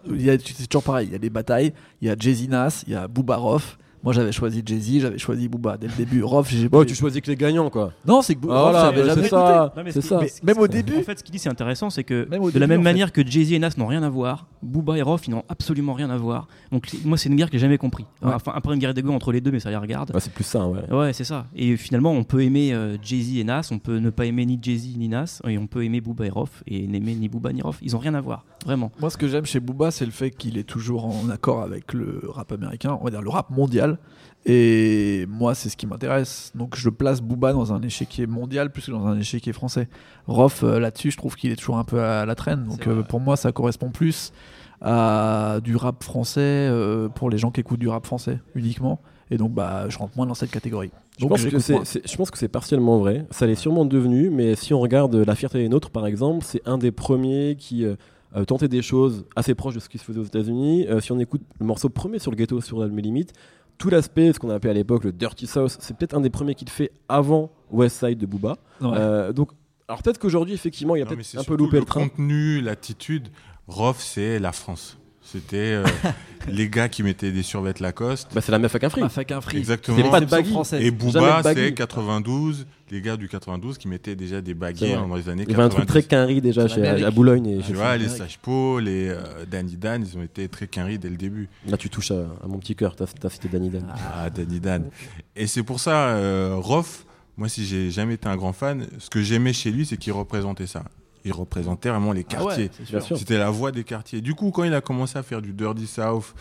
il 0.10 0.22
y 0.22 0.30
a- 0.30 0.38
c'est 0.40 0.68
toujours 0.68 0.84
pareil. 0.84 1.08
Il 1.08 1.14
y 1.14 1.16
a 1.16 1.20
des 1.20 1.30
batailles. 1.30 1.74
Il 2.02 2.08
y 2.08 2.12
a 2.12 2.16
Jay-Z 2.18 2.50
Nas, 2.50 2.84
il 2.88 2.94
y 2.94 2.96
a 2.96 3.08
Booba 3.08 3.38
Rof. 3.38 3.78
Moi, 4.04 4.12
j'avais 4.12 4.34
choisi 4.34 4.62
Jay-Z, 4.66 5.00
j'avais 5.00 5.18
choisi 5.18 5.48
Booba 5.48 5.78
dès 5.78 5.88
le 5.88 5.94
début. 5.94 6.24
Rof, 6.24 6.50
j'ai 6.50 6.68
Bon, 6.68 6.84
tu 6.84 6.94
choisis 6.94 7.22
que 7.22 7.32
les 7.32 7.38
gagnants, 7.38 7.70
quoi. 7.70 7.94
Non, 8.06 8.22
c'est 8.22 8.36
que 8.36 8.42
Booba, 8.42 8.62
Voilà, 8.64 8.92
j'avais 8.92 9.06
jamais 9.08 9.30
ça. 9.30 9.72
Non, 9.78 9.84
mais 9.84 9.92
C'est 9.94 10.02
ce 10.02 10.08
qui- 10.08 10.10
ça. 10.10 10.20
mais- 10.44 10.54
Même 10.54 10.62
au 10.62 10.68
début. 10.68 10.98
En 10.98 11.04
fait, 11.04 11.20
ce 11.20 11.24
qu'il 11.24 11.32
dit, 11.32 11.40
c'est 11.40 11.48
intéressant, 11.50 11.90
c'est 11.90 12.04
que 12.04 12.28
Même 12.30 12.52
de 12.52 12.60
la 12.60 12.68
même 12.68 12.80
fait. 12.82 12.84
manière 12.84 13.12
que 13.14 13.26
Jay-Z 13.26 13.54
et 13.54 13.60
Nas 13.60 13.70
n'ont 13.78 13.88
rien 13.88 14.04
à 14.04 14.10
voir, 14.10 14.48
Booba 14.64 14.98
et 14.98 15.02
Rof, 15.02 15.28
ils 15.28 15.32
n'ont 15.32 15.44
absolument 15.50 15.94
rien 15.94 16.10
à 16.10 16.18
voir. 16.18 16.48
Donc 16.72 16.90
moi, 17.06 17.18
c'est 17.18 17.30
une 17.30 17.36
guerre 17.36 17.50
que 17.50 17.58
j'ai 17.58 17.62
jamais 17.62 17.78
compris. 17.78 18.06
Ouais. 18.22 18.34
Enfin, 18.34 18.54
après 18.56 18.74
une 18.74 18.80
guerre 18.80 18.94
d'ego 18.94 19.12
entre 19.12 19.32
les 19.32 19.42
deux, 19.42 19.52
mais 19.52 19.60
ça 19.60 19.70
les 19.70 19.78
regarde. 19.78 20.12
Ouais, 20.14 20.20
c'est 20.20 20.34
plus 20.34 20.44
ça, 20.44 20.68
ouais. 20.68 20.92
Ouais, 20.92 21.14
c'est 21.14 21.24
ça. 21.24 21.46
Et 21.56 21.78
finalement, 21.78 22.12
on 22.12 22.24
peut 22.24 22.42
aimer 22.42 22.74
euh, 22.74 22.98
Jay-Z 23.02 23.38
et 23.38 23.44
Nas, 23.44 23.70
on 23.72 23.80
peut 23.80 23.98
ne 23.98 24.10
pas 24.10 24.26
aimer 24.26 24.46
ni 24.46 24.60
Jay-Z 24.62 24.98
ni 24.98 25.10
Nas, 25.10 25.42
et 25.48 25.58
on 25.58 25.68
peut 25.68 25.84
aimer 25.84 26.02
Booba 26.02 26.26
et 26.26 26.30
Rof, 26.30 26.64
et 26.68 26.88
n'aimer 26.88 27.16
ni 27.16 27.30
Booba 27.30 27.54
ni 27.54 27.62
Rof. 27.62 27.80
Ils 27.82 27.96
ont 27.96 28.00
rien 28.00 28.14
à 28.14 28.22
voir, 28.22 28.46
vraiment. 28.66 28.92
Moi, 29.00 29.10
ce 29.10 29.18
que 29.18 29.28
j'aime 29.28 29.46
chez 29.46 29.60
Booba, 29.60 29.92
c'est 29.92 30.06
le 30.06 30.12
fait 30.12 30.32
qu'il 30.32 30.58
est 30.58 30.64
toujours 30.64 31.06
en 31.06 31.30
accord 31.30 31.62
avec 31.62 31.94
le 31.94 32.22
rap 32.28 32.52
américain, 32.52 32.98
on 33.00 33.04
va 33.04 33.12
dire 33.12 33.22
le 33.22 33.30
rap 33.30 33.50
mondial. 33.50 33.98
Et 34.46 35.26
moi, 35.30 35.56
c'est 35.56 35.70
ce 35.70 35.78
qui 35.78 35.88
m'intéresse. 35.88 36.52
Donc, 36.54 36.76
je 36.76 36.90
place 36.90 37.22
Booba 37.22 37.54
dans 37.54 37.72
un 37.72 37.82
échiquier 37.82 38.28
mondial 38.28 38.72
plus 38.72 38.88
que 38.88 38.92
dans 38.92 39.08
un 39.08 39.18
échiquier 39.18 39.54
français. 39.54 39.88
Rof, 40.28 40.64
euh, 40.64 40.80
là-dessus, 40.80 41.12
je 41.12 41.18
trouve 41.18 41.36
qu'il 41.36 41.52
est 41.52 41.56
toujours 41.56 41.78
un 41.78 41.86
peu 41.86 42.02
à 42.02 42.26
la 42.26 42.36
traîne. 42.36 42.66
Donc, 42.66 42.88
euh, 42.88 43.04
pour 43.04 43.22
moi, 43.22 43.38
ça 43.38 43.52
correspond 43.52 43.90
plus 43.90 44.34
à 44.82 45.60
du 45.64 45.78
rap 45.78 46.04
français 46.04 46.42
euh, 46.42 47.08
pour 47.08 47.30
les 47.30 47.38
gens 47.38 47.52
qui 47.52 47.62
écoutent 47.62 47.80
du 47.80 47.88
rap 47.88 48.06
français 48.06 48.40
uniquement. 48.54 49.00
Et 49.32 49.38
donc, 49.38 49.54
bah, 49.54 49.86
je 49.88 49.98
rentre 49.98 50.16
moins 50.18 50.26
dans 50.26 50.34
cette 50.34 50.52
catégorie. 50.52 50.92
Je 51.18 51.28
pense, 51.28 51.46
que 51.46 51.60
c'est, 51.60 52.08
je 52.08 52.18
pense 52.18 52.32
que 52.32 52.38
c'est 52.38 52.48
partiellement 52.48 52.98
vrai. 52.98 53.26
Ça 53.32 53.46
l'est 53.46 53.56
sûrement 53.56 53.86
devenu, 53.86 54.30
mais 54.30 54.56
si 54.56 54.74
on 54.74 54.80
regarde 54.80 55.16
La 55.16 55.36
fierté 55.36 55.60
des 55.60 55.70
nôtres, 55.70 55.92
par 55.92 56.08
exemple, 56.08 56.44
c'est 56.44 56.62
un 56.66 56.78
des 56.78 56.92
premiers 56.92 57.56
qui 57.58 57.86
euh, 57.86 57.96
euh, 58.36 58.46
tentait 58.46 58.68
des 58.68 58.82
choses 58.82 59.26
assez 59.36 59.54
proches 59.54 59.76
de 59.76 59.80
ce 59.80 59.90
qui 59.90 60.00
se 60.00 60.04
faisait 60.04 60.20
aux 60.20 60.26
États-Unis. 60.26 60.88
Euh, 60.88 61.00
si 61.02 61.12
on 61.12 61.20
écoute 61.20 61.42
le 61.60 61.66
morceau 61.66 61.90
premier 61.90 62.18
sur 62.18 62.32
le 62.32 62.38
ghetto, 62.38 62.62
sur 62.62 62.80
l'album 62.80 63.00
Limite, 63.00 63.34
tout 63.84 63.90
l'aspect, 63.90 64.32
ce 64.32 64.40
qu'on 64.40 64.50
appelait 64.50 64.70
à 64.70 64.74
l'époque 64.74 65.04
le 65.04 65.12
Dirty 65.12 65.46
South, 65.46 65.76
c'est 65.78 65.98
peut-être 65.98 66.14
un 66.14 66.22
des 66.22 66.30
premiers 66.30 66.56
qu'il 66.56 66.70
fait 66.70 66.90
avant 67.10 67.52
West 67.70 68.00
Side 68.00 68.18
de 68.18 68.26
Booba. 68.26 68.56
Ouais. 68.80 68.92
Euh, 68.94 69.34
donc, 69.34 69.50
alors 69.90 70.02
peut-être 70.02 70.20
qu'aujourd'hui, 70.20 70.54
effectivement, 70.54 70.96
il 70.96 71.02
a 71.02 71.06
Non, 71.06 71.12
mais 71.12 71.18
peut-être 71.18 71.40
un 71.40 71.44
peu 71.44 71.58
loupé 71.58 71.80
le 71.80 71.86
train. 71.86 72.08
contenu, 72.08 72.62
l'attitude. 72.62 73.28
Rof, 73.68 74.00
c'est 74.00 74.40
la 74.40 74.54
France. 74.54 74.98
C'était 75.22 75.58
euh, 75.58 75.84
les 76.48 76.70
gars 76.70 76.88
qui 76.88 77.04
mettaient 77.04 77.34
des 77.34 77.44
survêtements 77.44 77.88
Lacoste. 77.88 78.30
Bah, 78.34 78.40
c'est 78.40 78.54
la 78.54 78.60
meuf 78.60 78.74
avec 78.74 78.86
un 78.86 79.42
fric. 79.42 79.60
Exactement. 79.60 79.98
C'est 79.98 80.10
pas 80.10 80.22
de 80.22 80.28
baggy. 80.28 80.52
française. 80.52 80.82
Et 80.82 80.90
Booba, 80.90 81.42
c'est 81.44 81.74
92, 81.74 82.66
les 82.94 83.02
gars 83.02 83.18
du 83.18 83.28
92 83.28 83.78
qui 83.80 83.88
mettaient 83.88 84.16
déjà 84.16 84.40
des 84.40 84.54
baguettes 84.54 84.96
dans 84.96 85.16
les 85.16 85.28
années 85.28 85.44
Il 85.48 85.52
y 85.52 85.54
avait 85.56 85.64
un 85.64 85.70
90. 85.70 85.76
truc 85.76 85.88
très 85.88 86.04
quinri 86.04 86.42
déjà 86.42 86.68
chez, 86.68 86.86
à 86.88 87.10
Boulogne. 87.12 87.48
Et 87.48 87.58
Tu 87.58 87.64
chez- 87.70 87.74
vois, 87.74 87.98
les 87.98 88.08
Sage 88.08 88.38
Po, 88.38 88.80
les 88.80 89.10
euh, 89.10 89.46
Danny 89.50 89.76
Dan, 89.78 90.06
ils 90.08 90.16
ont 90.18 90.22
été 90.22 90.48
très 90.48 90.68
quinri 90.68 91.00
dès 91.00 91.10
le 91.10 91.18
début. 91.18 91.50
Là, 91.68 91.76
tu 91.76 91.90
touches 91.90 92.12
à, 92.12 92.26
à 92.44 92.48
mon 92.48 92.60
petit 92.60 92.76
cœur. 92.76 92.96
T'as, 92.96 93.08
cité 93.30 93.50
Danny 93.50 93.70
Dan. 93.70 93.88
Ah, 94.16 94.30
Danny 94.30 94.60
Dan. 94.60 94.90
Et 95.36 95.48
c'est 95.48 95.64
pour 95.64 95.80
ça, 95.80 96.10
euh, 96.10 96.54
Rof, 96.56 97.06
moi, 97.36 97.50
si 97.50 97.66
j'ai 97.66 97.90
jamais 97.90 98.14
été 98.14 98.28
un 98.30 98.36
grand 98.38 98.54
fan, 98.54 98.86
ce 99.00 99.10
que 99.10 99.24
j'aimais 99.24 99.54
chez 99.54 99.72
lui, 99.72 99.88
c'est 99.88 99.98
qu'il 99.98 100.14
représentait 100.14 100.68
ça. 100.68 100.84
Il 101.26 101.34
représentait 101.34 101.90
vraiment 101.90 102.12
les 102.14 102.26
Ah 102.36 102.44
ouais, 102.46 102.70
quartiers. 102.70 103.18
C'était 103.18 103.40
la 103.40 103.50
voix 103.50 103.72
des 103.72 103.84
quartiers. 103.84 104.22
Du 104.22 104.36
coup, 104.36 104.52
quand 104.52 104.66
il 104.66 104.74
a 104.76 104.82
commencé 104.82 105.18
à 105.18 105.24
faire 105.24 105.42
du 105.42 105.52
Dirty 105.54 105.88
South, 105.88 106.36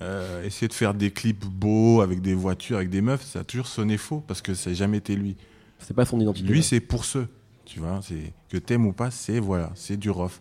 euh, 0.00 0.44
essayer 0.44 0.68
de 0.68 0.72
faire 0.74 0.94
des 0.94 1.10
clips 1.10 1.44
beaux 1.46 2.00
avec 2.00 2.20
des 2.22 2.34
voitures, 2.34 2.76
avec 2.76 2.90
des 2.90 3.00
meufs, 3.00 3.24
ça 3.24 3.40
a 3.40 3.44
toujours 3.44 3.66
sonné 3.66 3.96
faux 3.96 4.22
parce 4.24 4.40
que 4.40 4.54
ça 4.54 4.70
n'a 4.70 4.76
jamais 4.76 4.98
été 4.98 5.16
lui. 5.16 5.36
C'est 5.80 5.94
pas 5.94 6.04
son 6.04 6.20
identité. 6.20 6.48
Lui, 6.48 6.62
c'est 6.62 6.80
pour 6.80 7.04
ceux. 7.04 7.26
Tu 7.64 7.78
vois, 7.80 8.00
c'est 8.02 8.32
que 8.48 8.56
t'aimes 8.58 8.86
ou 8.86 8.92
pas, 8.92 9.10
c'est 9.10 9.38
voilà, 9.38 9.70
c'est 9.74 9.96
du 9.96 10.10
rough. 10.10 10.40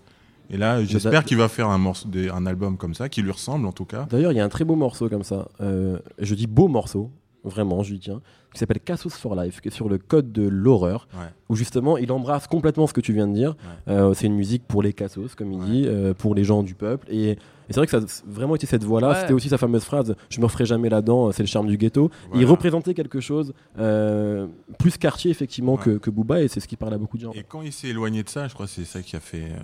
Et 0.50 0.58
là, 0.58 0.84
j'espère 0.84 1.24
qu'il 1.26 1.38
va 1.38 1.48
faire 1.48 1.70
un 1.70 1.78
morceau, 1.78 2.08
des- 2.10 2.30
un 2.30 2.46
album 2.48 2.76
comme 2.78 2.96
ça, 2.96 3.08
qui 3.08 3.22
lui 3.22 3.30
ressemble 3.32 3.68
en 3.68 3.72
tout 3.72 3.86
cas. 3.86 4.08
D'ailleurs, 4.10 4.32
il 4.32 4.36
y 4.36 4.40
a 4.40 4.44
un 4.46 4.50
très 4.50 4.66
beau 4.66 4.76
morceau 4.76 5.08
comme 5.10 5.24
ça. 5.24 5.48
Euh, 5.62 6.00
je 6.18 6.34
dis 6.34 6.48
beau 6.48 6.68
morceau, 6.68 7.12
vraiment, 7.44 7.84
je 7.84 7.92
lui 7.92 8.00
tiens, 8.00 8.22
qui 8.54 8.60
s'appelle 8.60 8.80
Cassos 8.80 9.14
for 9.14 9.36
Life, 9.36 9.62
qui 9.62 9.68
est 9.70 9.72
sur 9.72 9.90
le 9.90 9.98
code 9.98 10.32
de 10.32 10.48
l'horreur, 10.48 11.08
Ouais. 11.14 11.28
où 11.50 11.56
justement 11.56 11.98
il 11.98 12.12
embrasse 12.12 12.48
complètement 12.48 12.88
ce 12.88 12.94
que 12.94 13.02
tu 13.02 13.14
viens 13.14 13.28
de 13.28 13.34
dire. 13.34 13.56
Euh, 13.88 14.14
c'est 14.14 14.26
une 14.28 14.36
musique 14.36 14.64
pour 14.68 14.82
les 14.84 14.94
cassos, 14.94 15.36
comme 15.36 15.52
il 15.54 15.60
Ouais. 15.60 15.66
dit, 15.66 15.84
euh, 15.88 16.14
pour 16.14 16.36
les 16.36 16.44
gens 16.44 16.64
du 16.64 16.74
peuple. 16.76 17.06
Et, 17.12 17.32
et 17.32 17.38
c'est 17.70 17.76
vrai 17.76 17.86
que 17.86 17.92
ça 17.92 17.98
a 17.98 18.24
vraiment 18.28 18.56
été 18.56 18.66
cette 18.66 18.84
voix-là. 18.84 19.10
Ouais. 19.10 19.16
C'était 19.22 19.34
aussi 19.34 19.50
sa 19.50 19.58
fameuse 19.60 19.84
phrase 19.84 20.16
Je 20.30 20.40
me 20.40 20.46
referai 20.46 20.66
jamais 20.66 20.90
là-dedans, 20.90 21.32
c'est 21.32 21.44
le 21.44 21.48
charme 21.48 21.68
du 21.68 21.78
ghetto. 21.78 22.10
Il 22.34 22.46
représentait 22.46 22.94
quelque 22.96 23.20
chose 23.20 23.54
euh, 23.78 24.48
plus 24.80 24.98
quartier, 24.98 25.30
effectivement, 25.32 25.74
Ouais. 25.76 25.84
que, 25.84 25.90
que 25.98 26.10
Booba, 26.10 26.42
et 26.42 26.48
c'est 26.48 26.60
ce 26.60 26.68
qui 26.68 26.76
parle 26.76 26.94
à 26.94 26.98
beaucoup 26.98 27.18
de 27.18 27.24
gens. 27.24 27.32
Et 27.34 27.44
quand 27.48 27.62
il 27.62 27.72
s'est 27.72 27.90
éloigné 27.90 28.24
de 28.24 28.30
ça, 28.30 28.48
je 28.48 28.54
crois 28.56 28.66
que 28.66 28.72
c'est 28.72 28.86
ça 28.86 29.02
qui 29.02 29.16
a 29.16 29.20
fait 29.20 29.44
euh, 29.52 29.60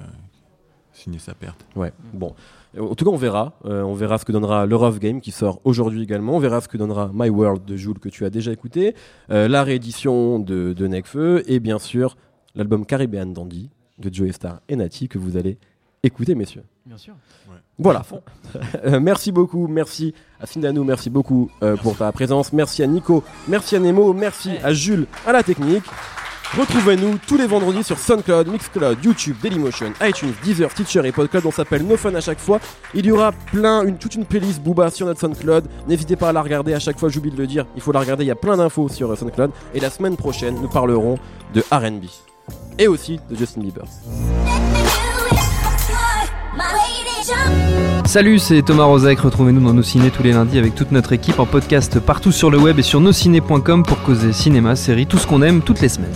signer 1.05 1.19
sa 1.19 1.33
perte. 1.33 1.65
Ouais, 1.75 1.93
bon. 2.13 2.33
En 2.79 2.93
tout 2.95 3.05
cas, 3.05 3.11
on 3.11 3.15
verra. 3.15 3.53
Euh, 3.65 3.83
on 3.83 3.93
verra 3.93 4.17
ce 4.17 4.25
que 4.25 4.31
donnera 4.31 4.65
le 4.65 4.75
Rough 4.75 4.99
Game 4.99 5.21
qui 5.21 5.31
sort 5.31 5.61
aujourd'hui 5.63 6.03
également. 6.03 6.35
On 6.35 6.39
verra 6.39 6.59
ce 6.59 6.67
que 6.67 6.77
donnera 6.77 7.09
My 7.13 7.29
World 7.29 7.63
de 7.63 7.77
Jules 7.77 7.99
que 7.99 8.09
tu 8.09 8.25
as 8.25 8.29
déjà 8.29 8.51
écouté. 8.51 8.95
Euh, 9.29 9.47
la 9.47 9.63
réédition 9.63 10.39
de, 10.39 10.73
de 10.73 10.87
Necfeu. 10.87 11.43
Et 11.49 11.59
bien 11.59 11.79
sûr, 11.79 12.17
l'album 12.55 12.85
Caribbean 12.85 13.31
Dandy 13.31 13.69
de 13.99 14.13
Joey 14.13 14.33
Star 14.33 14.59
et 14.67 14.75
Nati 14.75 15.07
que 15.07 15.17
vous 15.17 15.37
allez 15.37 15.57
écouter, 16.03 16.35
messieurs. 16.35 16.63
Bien 16.85 16.97
sûr. 16.97 17.13
Voilà. 17.77 18.03
Euh, 18.85 18.99
merci 18.99 19.31
beaucoup. 19.31 19.67
Merci 19.67 20.13
à 20.39 20.45
Sindanou. 20.45 20.83
Merci 20.83 21.09
beaucoup 21.09 21.49
euh, 21.63 21.75
pour 21.75 21.97
ta 21.97 22.11
présence. 22.11 22.53
Merci 22.53 22.83
à 22.83 22.87
Nico. 22.87 23.23
Merci 23.47 23.75
à 23.75 23.79
Nemo. 23.79 24.13
Merci 24.13 24.51
à 24.63 24.73
Jules 24.73 25.07
à 25.25 25.31
la 25.31 25.43
technique. 25.43 25.83
Retrouvez-nous 26.57 27.17
tous 27.27 27.35
les 27.35 27.47
vendredis 27.47 27.83
sur 27.83 27.99
SoundCloud, 27.99 28.47
Mixcloud, 28.47 28.97
YouTube, 29.03 29.35
Dailymotion, 29.43 29.91
iTunes, 30.01 30.31
Deezer, 30.41 30.71
Stitcher 30.71 31.01
et 31.03 31.11
Podcloud. 31.11 31.45
On 31.45 31.51
s'appelle 31.51 31.85
No 31.85 31.97
Fun 31.97 32.15
à 32.15 32.21
chaque 32.21 32.39
fois. 32.39 32.61
Il 32.93 33.05
y 33.05 33.11
aura 33.11 33.33
plein, 33.33 33.85
une, 33.85 33.97
toute 33.97 34.15
une 34.15 34.23
playlist 34.23 34.61
Booba 34.61 34.89
sur 34.89 35.05
notre 35.05 35.19
SoundCloud. 35.19 35.65
N'hésitez 35.89 36.15
pas 36.15 36.29
à 36.29 36.31
la 36.31 36.41
regarder 36.41 36.73
à 36.73 36.79
chaque 36.79 36.97
fois, 36.97 37.09
j'oublie 37.09 37.31
de 37.31 37.37
le 37.37 37.45
dire. 37.45 37.65
Il 37.75 37.81
faut 37.81 37.91
la 37.91 37.99
regarder, 37.99 38.23
il 38.23 38.27
y 38.27 38.31
a 38.31 38.35
plein 38.35 38.55
d'infos 38.55 38.87
sur 38.87 39.11
euh, 39.11 39.17
SoundCloud. 39.17 39.51
Et 39.73 39.81
la 39.81 39.89
semaine 39.89 40.15
prochaine, 40.15 40.55
nous 40.61 40.69
parlerons 40.69 41.17
de 41.53 41.61
RB. 41.73 42.05
Et 42.79 42.87
aussi 42.87 43.19
de 43.29 43.35
Justin 43.35 43.59
Bieber. 43.59 43.83
Salut, 48.05 48.39
c'est 48.39 48.61
Thomas 48.61 48.85
Rozek. 48.85 49.19
Retrouvez-nous 49.19 49.61
dans 49.61 49.73
nos 49.73 49.83
ciné 49.83 50.09
tous 50.09 50.23
les 50.23 50.31
lundis 50.31 50.57
avec 50.57 50.73
toute 50.73 50.93
notre 50.93 51.11
équipe 51.11 51.39
en 51.39 51.45
podcast 51.45 51.99
partout 51.99 52.31
sur 52.31 52.49
le 52.49 52.57
web 52.57 52.79
et 52.79 52.83
sur 52.83 53.01
nosciné.com 53.01 53.83
pour 53.83 54.01
causer 54.03 54.31
cinéma, 54.31 54.77
séries, 54.77 55.05
tout 55.05 55.17
ce 55.17 55.27
qu'on 55.27 55.41
aime 55.41 55.61
toutes 55.61 55.81
les 55.81 55.89
semaines. 55.89 56.13